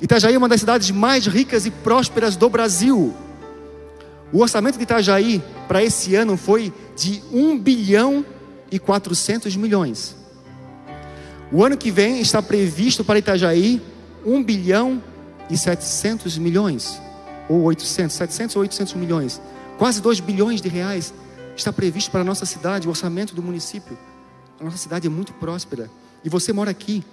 [0.00, 3.14] Itajaí é uma das cidades mais ricas e prósperas do Brasil.
[4.30, 8.24] O orçamento de Itajaí para esse ano foi de 1 bilhão
[8.70, 10.14] e 400 milhões.
[11.50, 13.80] O ano que vem está previsto para Itajaí
[14.24, 15.02] 1 bilhão
[15.48, 17.00] e 700 milhões.
[17.48, 19.40] Ou 800, 700 ou 800 milhões.
[19.78, 21.14] Quase 2 bilhões de reais
[21.56, 23.96] está previsto para a nossa cidade, o orçamento do município.
[24.60, 25.90] A nossa cidade é muito próspera.
[26.24, 27.04] E você mora aqui.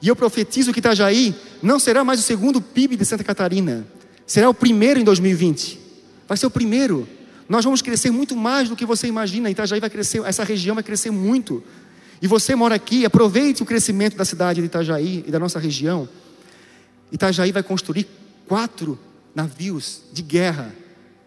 [0.00, 3.86] E eu profetizo que Itajaí não será mais o segundo PIB de Santa Catarina.
[4.26, 5.78] Será o primeiro em 2020.
[6.28, 7.08] Vai ser o primeiro.
[7.48, 9.50] Nós vamos crescer muito mais do que você imagina.
[9.50, 11.62] Itajaí vai crescer, essa região vai crescer muito.
[12.20, 16.08] E você mora aqui, aproveite o crescimento da cidade de Itajaí e da nossa região.
[17.12, 18.06] Itajaí vai construir
[18.48, 18.98] quatro
[19.34, 20.74] navios de guerra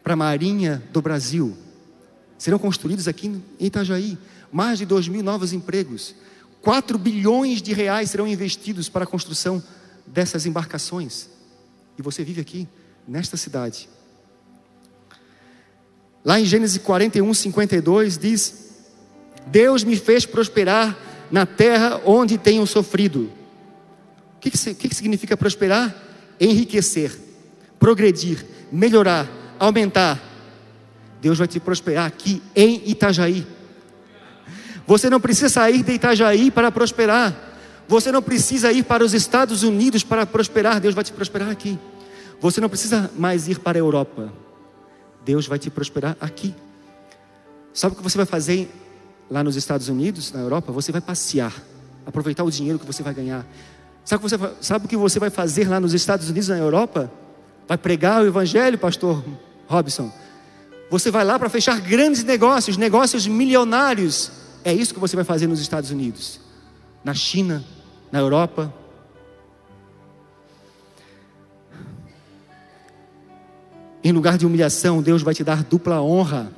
[0.03, 1.55] para a Marinha do Brasil.
[2.37, 4.17] Serão construídos aqui em Itajaí
[4.51, 6.15] mais de 2 mil novos empregos.
[6.61, 9.63] 4 bilhões de reais serão investidos para a construção
[10.05, 11.29] dessas embarcações.
[11.97, 12.67] E você vive aqui,
[13.07, 13.89] nesta cidade.
[16.23, 18.69] Lá em Gênesis 41, 52, diz:
[19.47, 20.97] Deus me fez prosperar
[21.31, 23.31] na terra onde tenho sofrido.
[24.35, 25.95] O que, que, que significa prosperar?
[26.39, 27.17] Enriquecer,
[27.77, 30.21] progredir, melhorar, aumentar.
[31.21, 33.45] Deus vai te prosperar aqui em Itajaí.
[34.89, 37.31] Você não precisa sair de Itajaí para prosperar.
[37.87, 40.79] Você não precisa ir para os Estados Unidos para prosperar.
[40.79, 41.77] Deus vai te prosperar aqui.
[42.41, 44.33] Você não precisa mais ir para a Europa.
[45.23, 46.55] Deus vai te prosperar aqui.
[47.71, 48.67] Sabe o que você vai fazer
[49.29, 50.71] lá nos Estados Unidos, na Europa?
[50.71, 51.53] Você vai passear,
[52.03, 53.45] aproveitar o dinheiro que você vai ganhar.
[54.03, 56.57] Sabe o que você, sabe o que você vai fazer lá nos Estados Unidos, na
[56.57, 57.11] Europa?
[57.67, 59.23] Vai pregar o Evangelho, pastor
[59.67, 60.11] Robson.
[60.89, 64.48] Você vai lá para fechar grandes negócios, negócios milionários.
[64.63, 66.39] É isso que você vai fazer nos Estados Unidos,
[67.03, 67.63] na China,
[68.11, 68.73] na Europa.
[74.03, 76.51] Em lugar de humilhação, Deus vai te dar dupla honra.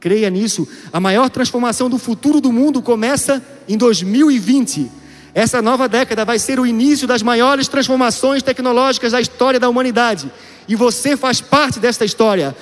[0.00, 0.66] Creia nisso.
[0.92, 4.90] A maior transformação do futuro do mundo começa em 2020.
[5.34, 10.30] Essa nova década vai ser o início das maiores transformações tecnológicas da história da humanidade.
[10.68, 12.56] E você faz parte desta história.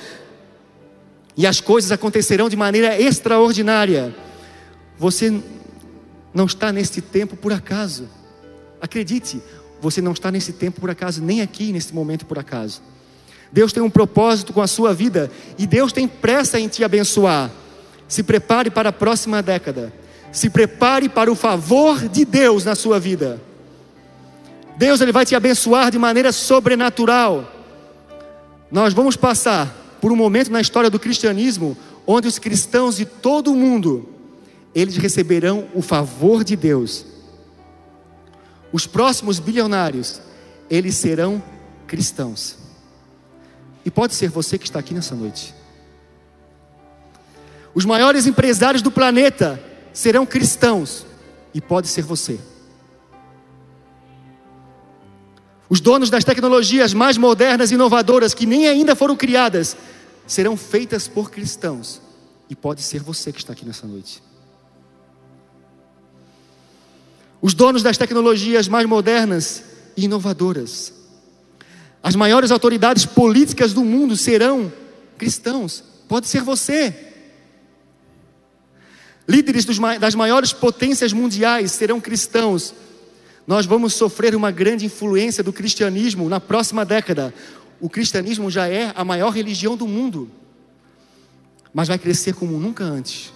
[1.35, 4.15] E as coisas acontecerão de maneira extraordinária.
[4.97, 5.41] Você
[6.33, 8.07] não está nesse tempo por acaso.
[8.81, 9.41] Acredite,
[9.81, 12.81] você não está nesse tempo por acaso, nem aqui nesse momento por acaso.
[13.51, 17.51] Deus tem um propósito com a sua vida e Deus tem pressa em te abençoar.
[18.07, 19.93] Se prepare para a próxima década.
[20.31, 23.41] Se prepare para o favor de Deus na sua vida.
[24.77, 27.51] Deus ele vai te abençoar de maneira sobrenatural.
[28.71, 33.51] Nós vamos passar por um momento na história do cristianismo onde os cristãos de todo
[33.51, 34.16] o mundo
[34.79, 37.03] eles receberão o favor de Deus.
[38.71, 40.21] os próximos bilionários,
[40.69, 41.41] eles serão
[41.87, 42.57] cristãos.
[43.83, 45.55] E pode ser você que está aqui nessa noite.
[47.73, 49.59] Os maiores empresários do planeta
[49.91, 51.07] serão cristãos.
[51.55, 52.39] E pode ser você.
[55.67, 59.75] Os donos das tecnologias mais modernas e inovadoras, que nem ainda foram criadas,
[60.27, 61.99] serão feitas por cristãos.
[62.47, 64.26] E pode ser você que está aqui nessa noite.
[67.41, 69.63] Os donos das tecnologias mais modernas
[69.95, 70.93] e inovadoras,
[72.01, 74.71] as maiores autoridades políticas do mundo serão
[75.17, 75.83] cristãos.
[76.07, 76.95] Pode ser você.
[79.27, 79.65] Líderes
[79.99, 82.73] das maiores potências mundiais serão cristãos
[83.47, 87.33] nós vamos sofrer uma grande influência do cristianismo na próxima década.
[87.79, 90.29] O cristianismo já é a maior religião do mundo,
[91.73, 93.31] mas vai crescer como nunca antes.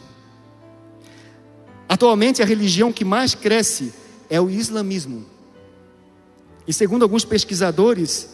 [1.91, 3.93] Atualmente, a religião que mais cresce
[4.29, 5.25] é o islamismo.
[6.65, 8.29] E segundo alguns pesquisadores,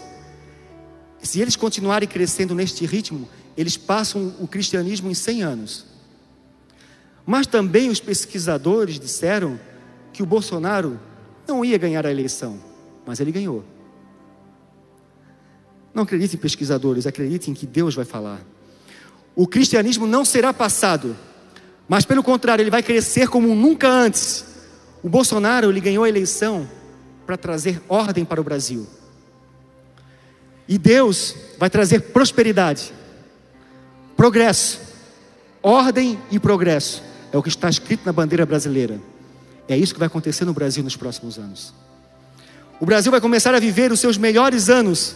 [1.24, 5.86] se eles continuarem crescendo neste ritmo, eles passam o cristianismo em 100 anos.
[7.26, 9.60] Mas também os pesquisadores disseram
[10.14, 11.00] que o Bolsonaro
[11.48, 12.60] não ia ganhar a eleição,
[13.08, 13.64] mas ele ganhou.
[15.96, 18.40] Não acredite em pesquisadores, acredite em que Deus vai falar.
[19.36, 21.18] O cristianismo não será passado,
[21.88, 24.46] mas pelo contrário, ele vai crescer como nunca antes.
[25.02, 26.68] O Bolsonaro ele ganhou a eleição
[27.26, 28.86] para trazer ordem para o Brasil.
[30.68, 32.94] E Deus vai trazer prosperidade,
[34.18, 34.82] progresso,
[35.64, 37.02] ordem e progresso.
[37.32, 39.00] É o que está escrito na bandeira brasileira.
[39.68, 41.74] É isso que vai acontecer no Brasil nos próximos anos.
[42.80, 45.16] O Brasil vai começar a viver os seus melhores anos.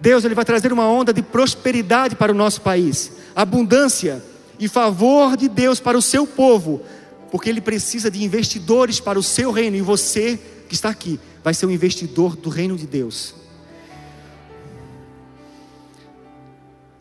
[0.00, 4.22] Deus ele vai trazer uma onda de prosperidade para o nosso país, abundância
[4.58, 6.82] e favor de Deus para o seu povo,
[7.30, 11.54] porque ele precisa de investidores para o seu reino e você que está aqui vai
[11.54, 13.34] ser um investidor do reino de Deus.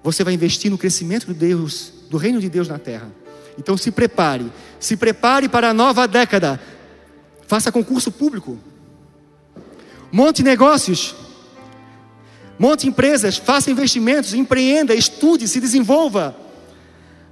[0.03, 3.11] Você vai investir no crescimento de Deus, do reino de Deus na terra.
[3.57, 6.61] Então se prepare, se prepare para a nova década.
[7.47, 8.57] Faça concurso público.
[10.11, 11.15] Monte negócios.
[12.59, 16.35] Monte empresas, faça investimentos, empreenda, estude, se desenvolva.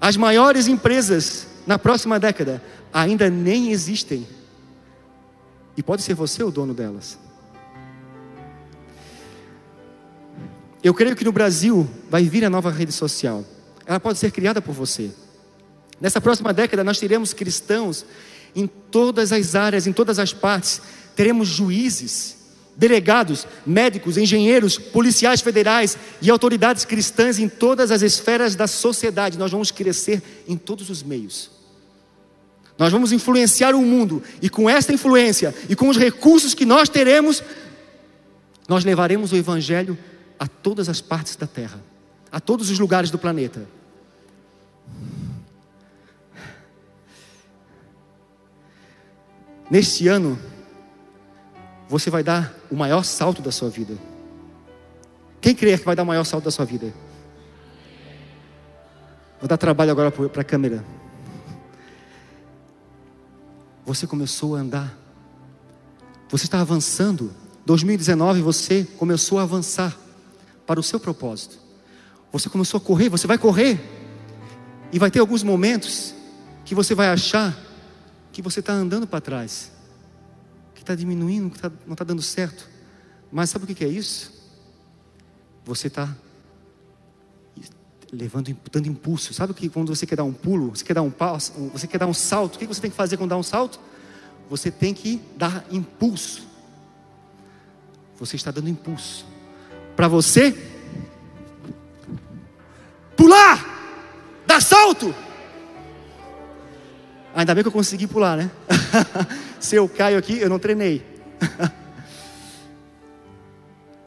[0.06, 2.62] As maiores empresas na próxima década
[2.94, 4.28] ainda nem existem.
[5.76, 7.18] E pode ser você o dono delas.
[10.84, 13.44] Eu creio que no Brasil vai vir a nova rede social.
[13.84, 15.10] Ela pode ser criada por você.
[16.00, 18.06] Nessa próxima década, nós teremos cristãos
[18.56, 20.84] em todas as áreas, em todas as partes.
[21.16, 22.35] Teremos juízes,
[22.78, 29.38] delegados, médicos, engenheiros, policiais federais e autoridades cristãs em todas as esferas da sociedade.
[29.38, 31.50] Nós vamos crescer em todos os meios.
[32.78, 36.90] Nós vamos influenciar o mundo, e com esta influência e com os recursos que nós
[36.90, 37.42] teremos,
[38.68, 39.98] nós levaremos o Evangelho
[40.38, 41.82] a todas as partes da terra,
[42.30, 43.66] a todos os lugares do planeta.
[49.72, 50.38] Neste ano,
[51.88, 53.98] você vai dar o maior salto da sua vida.
[55.40, 56.94] Quem crê que vai dar o maior salto da sua vida?
[59.40, 60.84] Vou dar trabalho agora para a câmera.
[63.86, 64.98] Você começou a andar.
[66.30, 67.32] Você está avançando.
[67.66, 69.96] 2019 você começou a avançar
[70.66, 71.58] para o seu propósito.
[72.32, 73.80] Você começou a correr, você vai correr.
[74.92, 76.14] E vai ter alguns momentos
[76.64, 77.56] que você vai achar
[78.32, 79.72] que você está andando para trás,
[80.86, 82.70] está diminuindo, que tá, não está dando certo.
[83.32, 84.32] Mas sabe o que é isso?
[85.66, 86.16] Você está
[88.12, 89.34] levando, dando impulso.
[89.34, 91.88] Sabe o que quando você quer dar um pulo, você quer dar um passo, você
[91.88, 93.80] quer dar um salto, o que você tem que fazer quando dá um salto?
[94.50, 96.48] Você tem que dar impulso.
[98.20, 99.26] Você está dando impulso.
[99.96, 100.56] Para você
[103.18, 103.66] pular,
[104.46, 105.14] dar salto.
[107.36, 108.50] Ainda bem que eu consegui pular, né?
[109.60, 111.06] Se eu caio aqui, eu não treinei.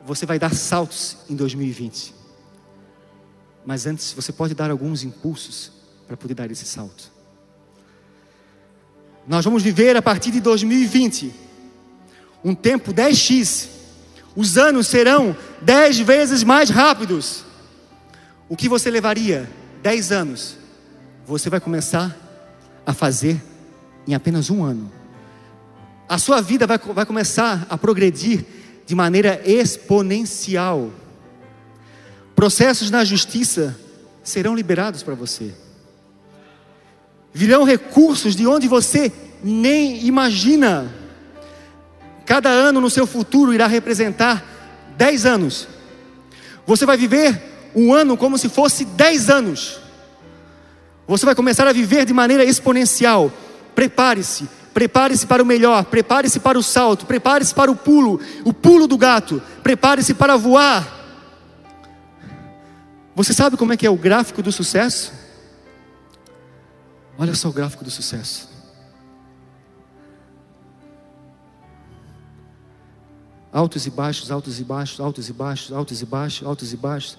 [0.03, 2.14] você vai dar saltos em 2020.
[3.66, 5.70] Mas antes, você pode dar alguns impulsos
[6.07, 7.12] para poder dar esse salto.
[9.26, 11.31] Nós vamos viver a partir de 2020
[12.43, 13.68] um tempo 10x.
[14.35, 17.45] Os anos serão 10 vezes mais rápidos.
[18.49, 19.51] O que você levaria
[19.83, 20.57] 10 anos,
[21.26, 22.28] você vai começar
[22.89, 23.39] a fazer
[24.07, 24.91] em apenas um ano.
[26.09, 28.47] A sua vida vai, vai começar a progredir
[28.86, 30.91] de maneira exponencial.
[32.34, 33.78] Processos na justiça
[34.24, 35.53] serão liberados para você.
[37.30, 39.12] Virão recursos de onde você
[39.45, 40.91] nem imagina.
[42.24, 44.43] Cada ano no seu futuro irá representar
[44.97, 45.68] 10 anos.
[46.66, 49.88] Você vai viver um ano como se fosse 10 anos.
[51.09, 53.33] Você vai começar a viver de maneira exponencial.
[53.75, 58.87] Prepare-se, prepare-se para o melhor, prepare-se para o salto, prepare-se para o pulo, o pulo
[58.87, 60.87] do gato, prepare-se para voar.
[63.17, 65.13] Você sabe como é que é o gráfico do sucesso?
[67.19, 68.47] Olha só o gráfico do sucesso.
[73.51, 77.19] Altos e baixos, altos e baixos, altos e baixos, altos e baixos, altos e baixos.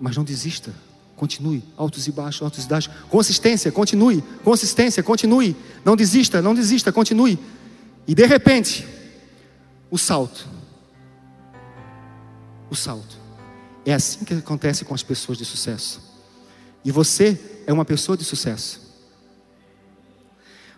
[0.00, 0.72] Mas não desista.
[1.18, 2.94] Continue, altos e baixos, altos e baixos.
[3.10, 4.22] Consistência, continue.
[4.42, 5.54] Consistência, continue.
[5.84, 7.38] Não desista, não desista, continue.
[8.06, 8.86] E de repente,
[9.90, 10.46] o salto.
[12.70, 13.18] O salto.
[13.84, 16.00] É assim que acontece com as pessoas de sucesso.
[16.84, 18.80] E você é uma pessoa de sucesso.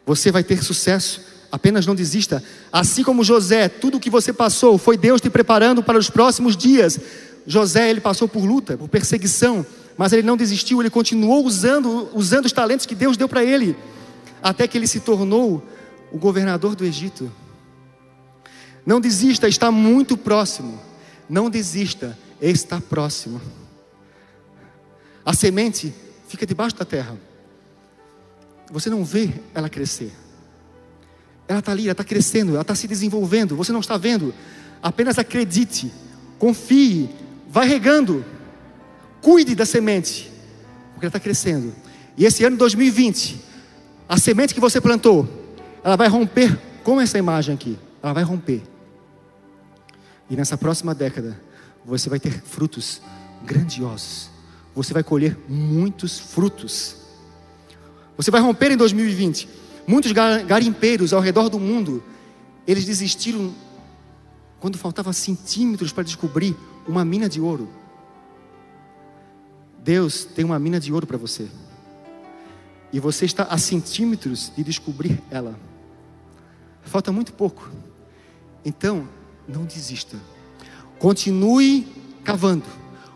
[0.04, 1.20] Você vai ter sucesso
[1.52, 2.42] Apenas não desista.
[2.72, 6.56] Assim como José, tudo o que você passou foi Deus te preparando para os próximos
[6.56, 6.98] dias.
[7.46, 9.66] José, ele passou por luta, por perseguição,
[9.96, 13.76] mas ele não desistiu, ele continuou usando, usando os talentos que Deus deu para ele,
[14.42, 15.62] até que ele se tornou
[16.10, 17.30] o governador do Egito.
[18.84, 20.80] Não desista, está muito próximo.
[21.28, 23.40] Não desista, está próximo.
[25.24, 25.94] A semente
[26.26, 27.16] fica debaixo da terra.
[28.70, 30.12] Você não vê ela crescer.
[31.46, 33.56] Ela está ali, ela está crescendo, ela está se desenvolvendo.
[33.56, 34.32] Você não está vendo.
[34.82, 35.92] Apenas acredite,
[36.38, 37.10] confie,
[37.48, 38.24] vai regando,
[39.20, 40.30] cuide da semente,
[40.92, 41.74] porque ela está crescendo.
[42.16, 43.40] E esse ano 2020,
[44.08, 45.28] a semente que você plantou,
[45.82, 47.78] ela vai romper com essa imagem aqui.
[48.02, 48.62] Ela vai romper.
[50.28, 51.40] E nessa próxima década,
[51.84, 53.00] você vai ter frutos
[53.44, 54.30] grandiosos.
[54.74, 56.96] Você vai colher muitos frutos.
[58.16, 59.60] Você vai romper em 2020
[59.90, 62.00] Muitos garimpeiros ao redor do mundo,
[62.64, 63.52] eles desistiram
[64.60, 66.54] quando faltava centímetros para descobrir
[66.86, 67.68] uma mina de ouro.
[69.90, 71.48] Deus tem uma mina de ouro para você.
[72.92, 75.58] E você está a centímetros de descobrir ela.
[76.82, 77.68] Falta muito pouco.
[78.64, 79.08] Então,
[79.48, 80.16] não desista.
[80.96, 81.88] Continue
[82.22, 82.62] cavando.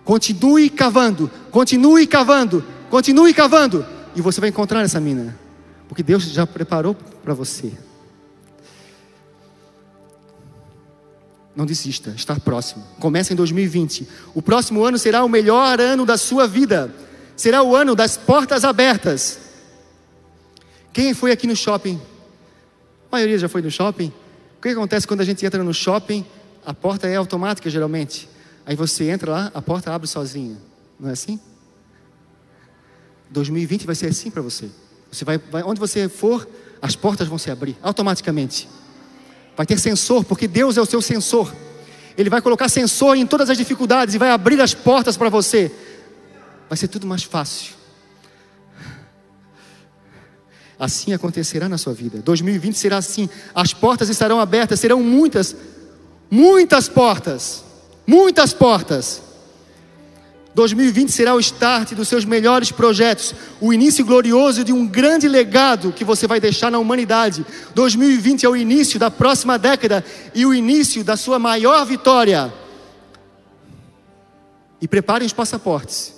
[0.05, 1.31] Continue cavando.
[1.53, 2.65] Continue cavando.
[2.91, 3.87] Continue cavando.
[4.17, 5.39] E você vai encontrar essa mina.
[5.87, 7.73] Porque Deus já preparou para você.
[11.55, 12.85] Não desista, está próximo.
[12.99, 14.09] Começa em 2020.
[14.35, 16.93] O próximo ano será o melhor ano da sua vida.
[17.37, 19.39] Será o ano das portas abertas.
[20.93, 22.01] Quem foi aqui no shopping?
[23.11, 24.13] A maioria já foi no shopping.
[24.59, 26.25] O que acontece quando a gente entra no shopping?
[26.67, 28.29] A porta é automática geralmente.
[28.67, 30.57] Aí você entra lá, a porta abre sozinha.
[30.99, 31.39] Não é assim?
[33.31, 34.71] 2020 vai ser assim para você.
[35.11, 36.49] Você vai, vai, onde você for,
[36.81, 38.69] as portas vão se abrir automaticamente.
[39.57, 41.55] Vai ter sensor, porque Deus é o seu sensor.
[42.17, 45.71] Ele vai colocar sensor em todas as dificuldades e vai abrir as portas para você.
[46.69, 47.75] Vai ser tudo mais fácil.
[50.79, 52.19] Assim acontecerá na sua vida.
[52.19, 53.29] 2020 será assim.
[53.55, 55.55] As portas estarão abertas, serão muitas,
[56.31, 57.65] muitas portas.
[58.07, 59.23] Muitas portas.
[60.55, 65.93] 2020 será o start dos seus melhores projetos, o início glorioso de um grande legado
[65.93, 67.45] que você vai deixar na humanidade.
[67.75, 72.55] 2020 é o início da próxima década e o início da sua maior vitória.
[74.81, 76.15] E preparem os passaportes,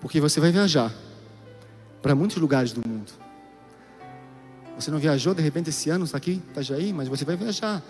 [0.00, 0.92] porque você vai viajar
[2.00, 3.10] para muitos lugares do mundo.
[4.78, 7.34] Você não viajou de repente esse ano, está aqui, está já aí, mas você vai
[7.34, 7.82] viajar.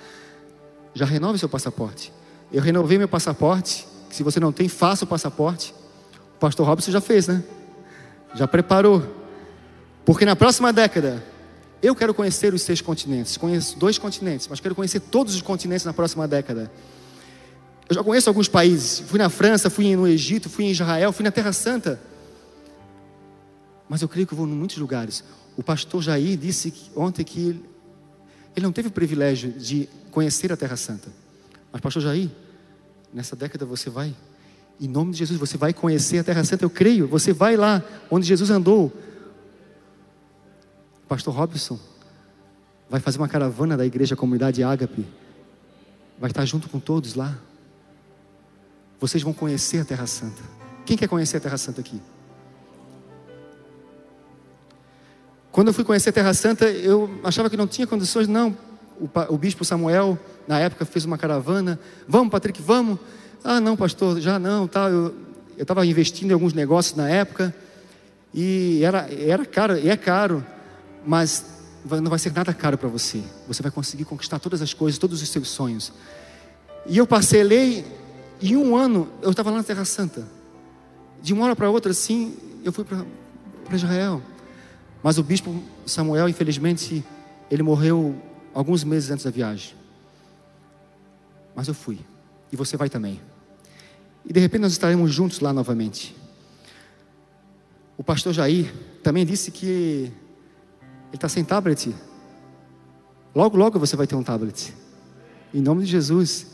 [0.95, 2.11] Já renove seu passaporte.
[2.51, 5.75] Eu renovei meu passaporte se você não tem, faça o passaporte.
[6.37, 7.43] O pastor Robson já fez, né?
[8.35, 9.03] Já preparou.
[10.05, 11.23] Porque na próxima década,
[11.83, 13.37] eu quero conhecer os seis continentes.
[13.37, 16.71] Conheço dois continentes, mas quero conhecer todos os continentes na próxima década.
[17.89, 19.01] Eu já conheço alguns países.
[19.01, 22.01] Fui na França, fui no Egito, fui em Israel, fui na Terra Santa.
[23.89, 25.25] Mas eu creio que eu vou em muitos lugares.
[25.57, 27.61] O pastor Jair disse ontem que
[28.55, 31.09] ele não teve o privilégio de conhecer a Terra Santa.
[31.73, 32.29] Mas, pastor Jair,
[33.13, 34.15] Nessa década você vai,
[34.81, 37.09] em nome de Jesus, você vai conhecer a Terra Santa, eu creio.
[37.09, 38.93] Você vai lá onde Jesus andou.
[41.09, 41.79] Pastor Robson
[42.89, 45.07] vai fazer uma caravana da igreja Comunidade Ágape.
[46.19, 47.37] Vai estar junto com todos lá.
[49.01, 50.43] Vocês vão conhecer a Terra Santa.
[50.85, 52.01] Quem quer conhecer a Terra Santa aqui?
[55.51, 58.68] Quando eu fui conhecer a Terra Santa, eu achava que não tinha condições, não
[59.01, 61.79] o, o bispo Samuel, na época, fez uma caravana.
[62.07, 62.99] Vamos, Patrick, vamos.
[63.45, 64.67] Ah, não, pastor, já não.
[64.67, 65.15] Tá, eu
[65.57, 67.55] estava investindo em alguns negócios na época.
[68.35, 70.45] E era, era caro, e é caro.
[71.07, 71.45] Mas
[71.85, 73.23] não vai ser nada caro para você.
[73.47, 75.93] Você vai conseguir conquistar todas as coisas, todos os seus sonhos.
[76.87, 77.85] E eu parcelei,
[78.41, 80.27] em um ano, eu estava lá na Terra Santa.
[81.23, 83.05] De uma hora para outra, assim, eu fui para
[83.73, 84.23] Israel.
[85.03, 87.05] Mas o bispo Samuel, infelizmente,
[87.51, 88.15] ele morreu
[88.59, 89.73] alguns meses antes da viagem.
[91.55, 92.01] Mas eu fui.
[92.51, 93.21] E você vai também.
[94.27, 96.17] E de repente nós estaremos juntos lá novamente.
[97.97, 100.13] O pastor Jair também disse que ele
[101.15, 101.95] está sem tablet.
[103.33, 104.75] Logo, logo você vai ter um tablet.
[105.55, 106.49] Em nome de Jesus.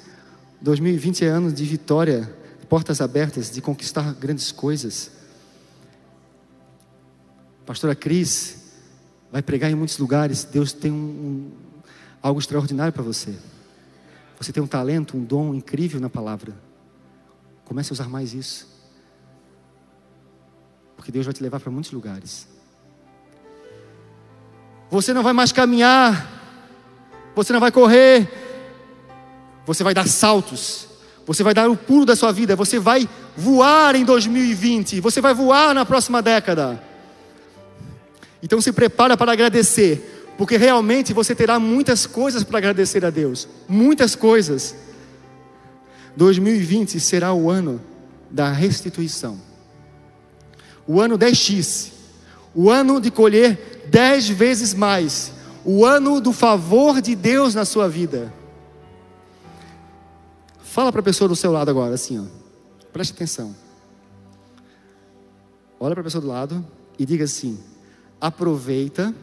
[0.61, 2.31] 2020 é ano de vitória,
[2.69, 5.11] portas abertas, de conquistar grandes coisas.
[7.65, 8.59] Pastora Cris
[9.33, 10.45] vai pregar em muitos lugares.
[10.45, 11.64] Deus tem um,
[12.25, 13.35] algo extraordinário para você.
[14.41, 16.55] Você tem um talento, um dom incrível na palavra.
[17.67, 18.67] Comece a usar mais isso.
[20.97, 22.49] Porque Deus vai te levar para muitos lugares.
[24.91, 26.31] Você não vai mais caminhar.
[27.37, 28.27] Você não vai correr.
[29.67, 30.89] Você vai dar saltos.
[31.27, 32.57] Você vai dar o pulo da sua vida.
[32.57, 33.07] Você vai
[33.37, 34.99] voar em 2020.
[35.01, 36.83] Você vai voar na próxima década.
[38.43, 43.49] Então se prepara para agradecer, porque realmente você terá muitas coisas para agradecer a Deus,
[43.69, 44.75] muitas coisas.
[46.17, 47.81] 2020 será o ano
[48.31, 49.39] da restituição.
[50.87, 51.93] O ano 10x,
[52.55, 55.33] o ano de colher 10 vezes mais,
[55.65, 58.33] o ano do favor de Deus na sua vida.
[60.63, 62.25] Fala para a pessoa do seu lado agora, assim, ó.
[62.93, 63.55] Preste atenção.
[65.79, 66.67] Olha para a pessoa do lado
[66.99, 67.59] e diga assim:
[68.21, 69.15] aproveita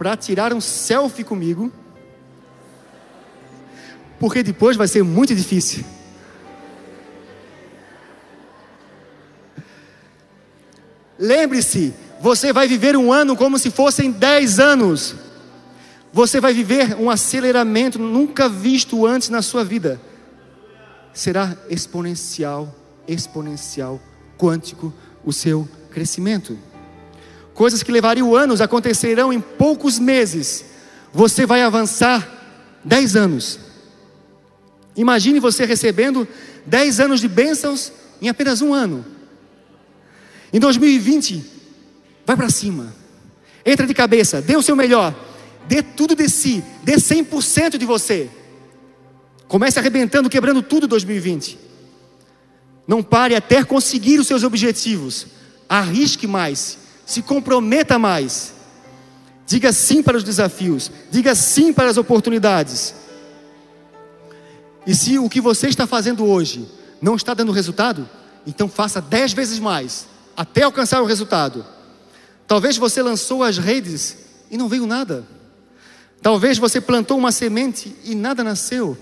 [0.00, 1.70] para tirar um selfie comigo,
[4.18, 5.84] porque depois vai ser muito difícil.
[11.18, 15.16] Lembre-se, você vai viver um ano como se fossem dez anos.
[16.14, 20.00] Você vai viver um aceleramento nunca visto antes na sua vida.
[21.12, 22.74] Será exponencial,
[23.06, 24.00] exponencial,
[24.38, 26.69] quântico o seu crescimento.
[27.60, 30.64] Coisas que levariam anos acontecerão em poucos meses.
[31.12, 32.26] Você vai avançar
[32.82, 33.60] dez anos.
[34.96, 36.26] Imagine você recebendo
[36.64, 37.92] dez anos de bênçãos
[38.22, 39.04] em apenas um ano.
[40.50, 41.44] Em 2020,
[42.24, 42.94] vai para cima.
[43.62, 45.14] Entra de cabeça, dê o seu melhor.
[45.68, 48.30] Dê tudo de si, dê 100% de você.
[49.46, 51.58] Comece arrebentando, quebrando tudo 2020.
[52.88, 55.26] Não pare até conseguir os seus objetivos.
[55.68, 56.79] Arrisque mais
[57.10, 58.54] se comprometa mais.
[59.44, 62.94] Diga sim para os desafios, diga sim para as oportunidades.
[64.86, 66.68] E se o que você está fazendo hoje
[67.02, 68.08] não está dando resultado,
[68.46, 70.06] então faça dez vezes mais,
[70.36, 71.66] até alcançar o resultado.
[72.46, 74.16] Talvez você lançou as redes
[74.48, 75.26] e não veio nada.
[76.22, 78.96] Talvez você plantou uma semente e nada nasceu.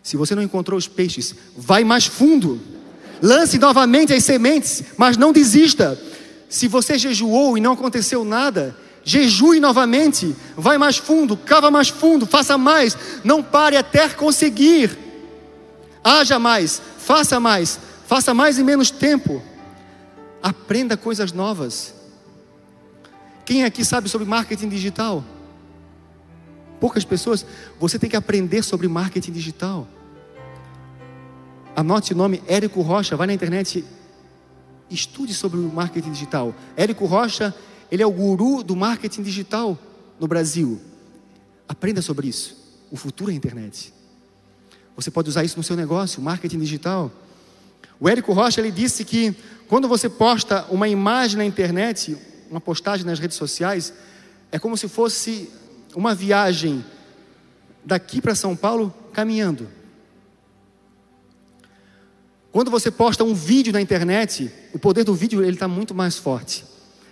[0.00, 2.75] Se você não encontrou os peixes, vai mais fundo.
[3.22, 5.98] Lance novamente as sementes, mas não desista.
[6.48, 12.26] Se você jejuou e não aconteceu nada, jejue novamente, vai mais fundo, cava mais fundo,
[12.26, 14.96] faça mais, não pare até conseguir.
[16.02, 19.42] Haja mais, faça mais, faça mais em menos tempo.
[20.42, 21.94] Aprenda coisas novas.
[23.44, 25.24] Quem aqui sabe sobre marketing digital?
[26.80, 27.46] Poucas pessoas.
[27.80, 29.88] Você tem que aprender sobre marketing digital.
[31.76, 33.84] Anote o nome Érico Rocha, vai na internet,
[34.88, 36.54] estude sobre o marketing digital.
[36.74, 37.54] Érico Rocha,
[37.92, 39.78] ele é o guru do marketing digital
[40.18, 40.80] no Brasil.
[41.68, 42.56] Aprenda sobre isso.
[42.90, 43.92] O futuro é a internet.
[44.96, 47.12] Você pode usar isso no seu negócio, marketing digital.
[48.00, 49.36] O Érico Rocha ele disse que
[49.68, 52.16] quando você posta uma imagem na internet,
[52.50, 53.92] uma postagem nas redes sociais,
[54.50, 55.50] é como se fosse
[55.94, 56.82] uma viagem
[57.84, 59.68] daqui para São Paulo caminhando.
[62.56, 66.16] Quando você posta um vídeo na internet, o poder do vídeo ele está muito mais
[66.16, 66.64] forte.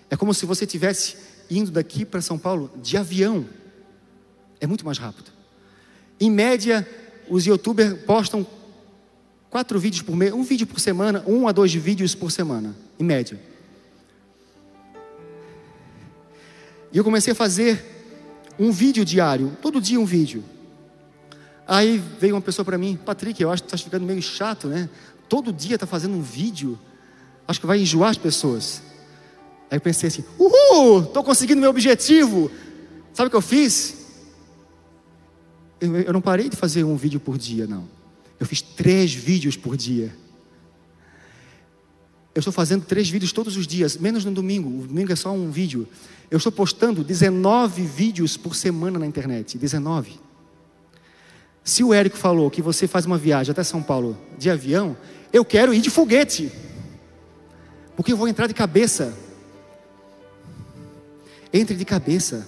[0.08, 1.18] É como se você tivesse
[1.50, 3.44] indo daqui para São Paulo de avião.
[4.58, 5.30] É muito mais rápido.
[6.18, 6.88] Em média,
[7.28, 8.46] os YouTubers postam
[9.50, 13.04] quatro vídeos por mês, um vídeo por semana, um a dois vídeos por semana, em
[13.04, 13.38] média.
[16.90, 17.84] E eu comecei a fazer
[18.58, 20.42] um vídeo diário, todo dia um vídeo.
[21.66, 24.88] Aí veio uma pessoa para mim, Patrick, eu acho que está ficando meio chato, né?
[25.28, 26.78] Todo dia está fazendo um vídeo,
[27.46, 28.82] acho que vai enjoar as pessoas.
[29.70, 32.50] Aí eu pensei assim: uhul, estou conseguindo meu objetivo.
[33.12, 33.96] Sabe o que eu fiz?
[35.80, 37.88] Eu, eu não parei de fazer um vídeo por dia, não.
[38.38, 40.14] Eu fiz três vídeos por dia.
[42.34, 44.68] Eu estou fazendo três vídeos todos os dias, menos no domingo.
[44.68, 45.86] O domingo é só um vídeo.
[46.30, 49.56] Eu estou postando 19 vídeos por semana na internet.
[49.56, 50.18] 19.
[51.64, 54.94] Se o Érico falou que você faz uma viagem até São Paulo de avião,
[55.32, 56.52] eu quero ir de foguete.
[57.96, 59.16] Porque eu vou entrar de cabeça.
[61.50, 62.46] Entre de cabeça.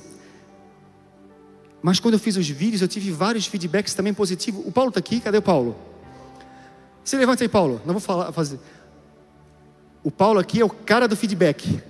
[1.80, 4.62] Mas quando eu fiz os vídeos, eu tive vários feedbacks também positivos.
[4.66, 5.74] O Paulo está aqui, cadê o Paulo?
[7.02, 7.80] Se levanta aí, Paulo.
[7.86, 8.60] Não vou falar, fazer.
[10.02, 11.80] O Paulo aqui é o cara do feedback.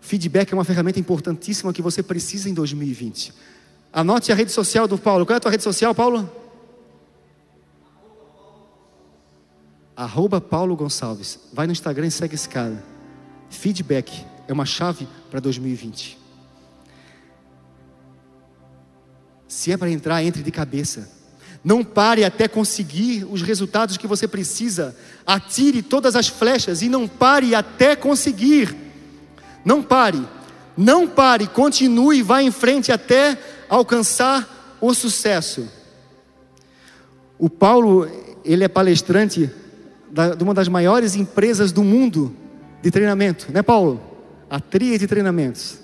[0.00, 3.32] Feedback é uma ferramenta importantíssima que você precisa em 2020.
[3.92, 5.26] Anote a rede social do Paulo.
[5.26, 6.30] Qual é a tua rede social, Paulo?
[9.96, 11.38] Arroba Paulo Gonçalves.
[11.52, 12.82] Vai no Instagram e segue esse cara.
[13.50, 16.18] Feedback é uma chave para 2020.
[19.48, 21.10] Se é para entrar, entre de cabeça.
[21.62, 24.96] Não pare até conseguir os resultados que você precisa.
[25.26, 28.74] Atire todas as flechas e não pare até conseguir.
[29.64, 30.26] Não pare.
[30.76, 33.36] Não pare, continue vá em frente até
[33.70, 35.66] alcançar o sucesso.
[37.38, 38.06] O Paulo,
[38.44, 39.50] ele é palestrante
[40.36, 42.34] de uma das maiores empresas do mundo
[42.82, 44.02] de treinamento, né, Paulo?
[44.50, 45.78] A tria de treinamentos.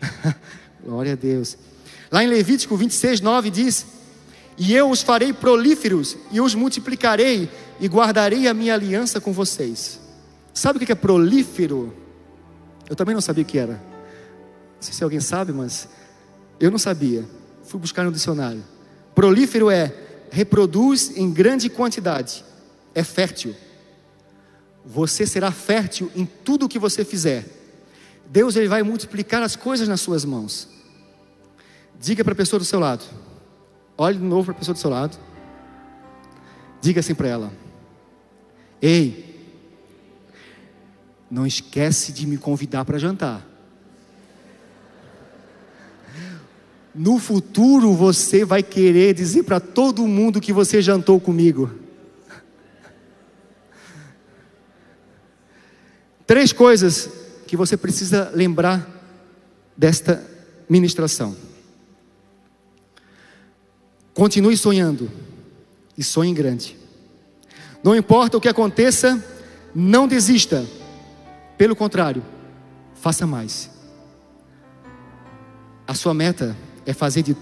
[0.82, 1.56] Glória a Deus.
[2.10, 3.86] Lá em Levítico 26, 9 diz:
[4.58, 7.48] e eu os farei prolíferos, e os multiplicarei,
[7.78, 10.00] e guardarei a minha aliança com vocês.
[10.52, 11.94] Sabe o que é prolífero?
[12.90, 13.74] Eu também não sabia o que era.
[13.74, 15.88] Não sei se alguém sabe, mas
[16.60, 17.24] eu não sabia.
[17.64, 18.64] Fui buscar no dicionário.
[19.14, 19.94] Prolífero é
[20.30, 22.44] reproduz em grande quantidade,
[22.94, 23.54] é fértil.
[24.84, 27.44] Você será fértil em tudo o que você fizer.
[28.26, 30.68] Deus ele vai multiplicar as coisas nas suas mãos.
[32.00, 33.04] Diga para a pessoa do seu lado:
[33.96, 35.18] Olhe de novo para a pessoa do seu lado.
[36.80, 37.52] Diga assim para ela:
[38.80, 39.28] Ei,
[41.30, 43.46] não esquece de me convidar para jantar.
[46.98, 51.70] No futuro você vai querer dizer para todo mundo que você jantou comigo.
[56.26, 57.08] Três coisas
[57.46, 58.84] que você precisa lembrar
[59.76, 60.28] desta
[60.68, 61.36] ministração.
[64.12, 65.08] Continue sonhando
[65.96, 66.76] e sonhe grande.
[67.80, 69.24] Não importa o que aconteça,
[69.72, 70.66] não desista.
[71.56, 72.24] Pelo contrário,
[72.96, 73.70] faça mais.
[75.86, 76.56] A sua meta
[76.88, 77.36] é fazer de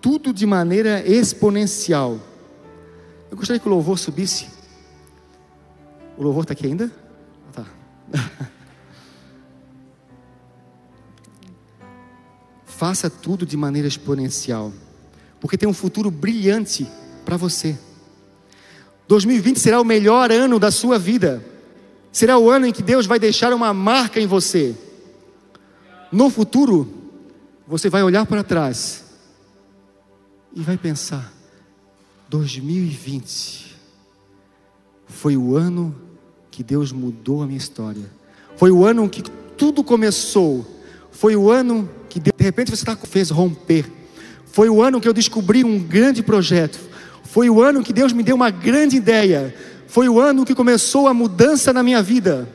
[0.00, 2.20] tudo de maneira exponencial.
[3.30, 4.48] Eu gostaria que o louvor subisse.
[6.16, 6.90] O louvor está aqui ainda?
[7.52, 7.66] Tá.
[12.66, 14.72] Faça tudo de maneira exponencial
[15.42, 16.86] porque tem um futuro brilhante
[17.24, 17.76] para você.
[19.08, 21.44] 2020 será o melhor ano da sua vida.
[22.12, 24.72] Será o ano em que Deus vai deixar uma marca em você.
[26.12, 27.01] No futuro,
[27.72, 29.04] você vai olhar para trás
[30.54, 31.32] e vai pensar:
[32.28, 33.76] 2020
[35.06, 35.94] foi o ano
[36.50, 38.10] que Deus mudou a minha história.
[38.56, 39.22] Foi o ano que
[39.56, 40.66] tudo começou.
[41.10, 43.90] Foi o ano que de repente você está fez romper
[44.52, 46.78] foi o ano que eu descobri um grande projeto.
[47.24, 49.54] Foi o ano que Deus me deu uma grande ideia.
[49.86, 52.46] Foi o ano que começou a mudança na minha vida.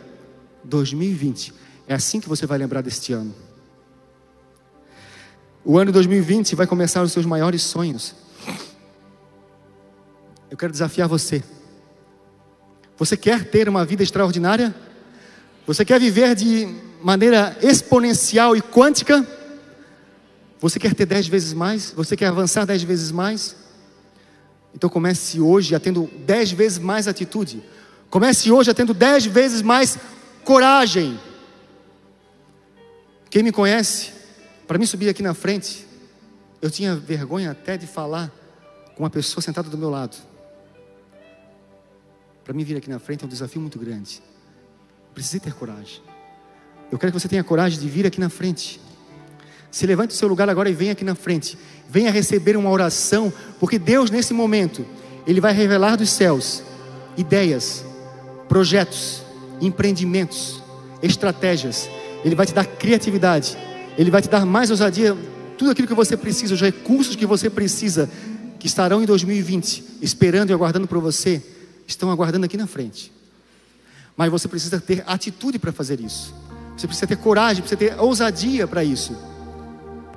[0.63, 1.51] 2020.
[1.87, 3.33] É assim que você vai lembrar deste ano.
[5.63, 8.15] O ano 2020 vai começar os seus maiores sonhos.
[10.49, 11.43] Eu quero desafiar você.
[12.97, 14.73] Você quer ter uma vida extraordinária?
[15.65, 16.67] Você quer viver de
[17.01, 19.27] maneira exponencial e quântica?
[20.59, 21.91] Você quer ter dez vezes mais?
[21.91, 23.55] Você quer avançar dez vezes mais?
[24.73, 27.61] Então comece hoje a tendo dez vezes mais atitude.
[28.09, 29.97] Comece hoje a tendo dez vezes mais
[30.43, 31.19] coragem.
[33.29, 34.11] Quem me conhece,
[34.67, 35.87] para mim subir aqui na frente,
[36.61, 38.31] eu tinha vergonha até de falar
[38.95, 40.17] com uma pessoa sentada do meu lado.
[42.43, 44.21] Para mim vir aqui na frente é um desafio muito grande.
[45.13, 46.01] Precisa ter coragem.
[46.91, 48.79] Eu quero que você tenha coragem de vir aqui na frente
[49.71, 51.57] se levante do seu lugar agora e venha aqui na frente.
[51.89, 54.85] Venha receber uma oração, porque Deus, nesse momento,
[55.25, 56.63] Ele vai revelar dos céus
[57.15, 57.83] ideias,
[58.47, 59.23] projetos,
[59.59, 60.63] empreendimentos,
[61.01, 61.89] estratégias.
[62.23, 63.57] Ele vai te dar criatividade.
[63.97, 65.17] Ele vai te dar mais ousadia,
[65.57, 68.09] tudo aquilo que você precisa, os recursos que você precisa,
[68.59, 71.41] que estarão em 2020, esperando e aguardando por você,
[71.87, 73.11] estão aguardando aqui na frente.
[74.15, 76.33] Mas você precisa ter atitude para fazer isso.
[76.75, 79.15] Você precisa ter coragem, precisa ter ousadia para isso.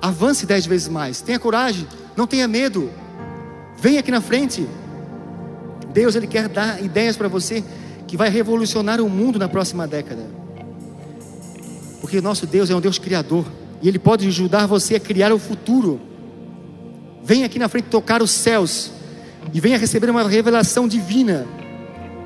[0.01, 1.21] Avance dez vezes mais.
[1.21, 1.87] Tenha coragem.
[2.15, 2.89] Não tenha medo.
[3.79, 4.67] Venha aqui na frente.
[5.93, 7.63] Deus ele quer dar ideias para você
[8.07, 10.23] que vai revolucionar o mundo na próxima década.
[11.99, 13.45] Porque nosso Deus é um Deus criador
[13.81, 15.99] e Ele pode ajudar você a criar o futuro.
[17.23, 18.91] Venha aqui na frente tocar os céus
[19.53, 21.47] e venha receber uma revelação divina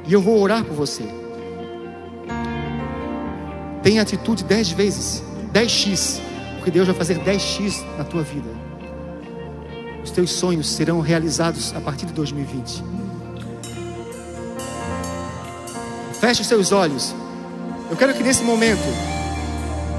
[0.08, 1.04] e eu vou orar por você.
[3.82, 6.20] Tenha atitude dez vezes, 10x,
[6.56, 8.50] porque Deus vai fazer 10x na tua vida.
[10.04, 12.84] Os teus sonhos serão realizados a partir de 2020.
[16.20, 17.14] Feche os seus olhos.
[17.90, 18.82] Eu quero que nesse momento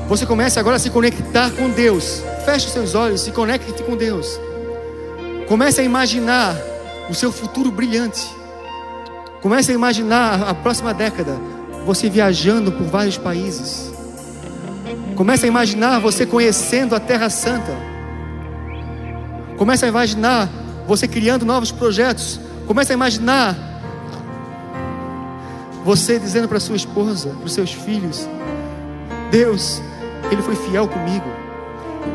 [0.08, 2.22] você comece agora a se conectar com Deus.
[2.44, 4.38] Feche os seus olhos, se conecte com Deus.
[5.48, 6.56] Comece a imaginar
[7.10, 8.26] o seu futuro brilhante.
[9.40, 11.36] Comece a imaginar a próxima década
[11.84, 13.92] você viajando por vários países.
[15.14, 17.74] Comece a imaginar você conhecendo a Terra Santa.
[19.56, 20.48] Comece a imaginar
[20.86, 22.40] você criando novos projetos.
[22.66, 23.56] Comece a imaginar
[25.84, 28.28] você dizendo para sua esposa, para os seus filhos:
[29.30, 29.80] Deus,
[30.30, 31.26] Ele foi fiel comigo.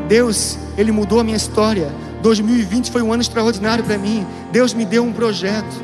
[0.08, 1.90] Deus, Ele mudou a minha história.
[2.22, 4.26] 2020 foi um ano extraordinário para mim.
[4.50, 5.82] Deus me deu um projeto.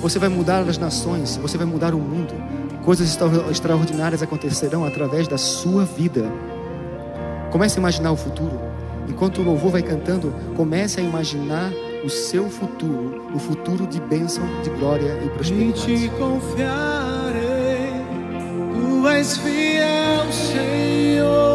[0.00, 2.34] Você vai mudar as nações, você vai mudar o mundo.
[2.84, 3.16] Coisas
[3.50, 6.30] extraordinárias acontecerão através da sua vida.
[7.52, 8.58] Comece a imaginar o futuro.
[9.08, 11.70] Enquanto o louvor vai cantando, comece a imaginar
[12.04, 15.92] o seu futuro, o futuro de bênção, de glória e prosperidade.
[15.92, 17.92] Em confiarei,
[18.72, 20.01] tu és fiel,
[20.32, 21.51] 谁又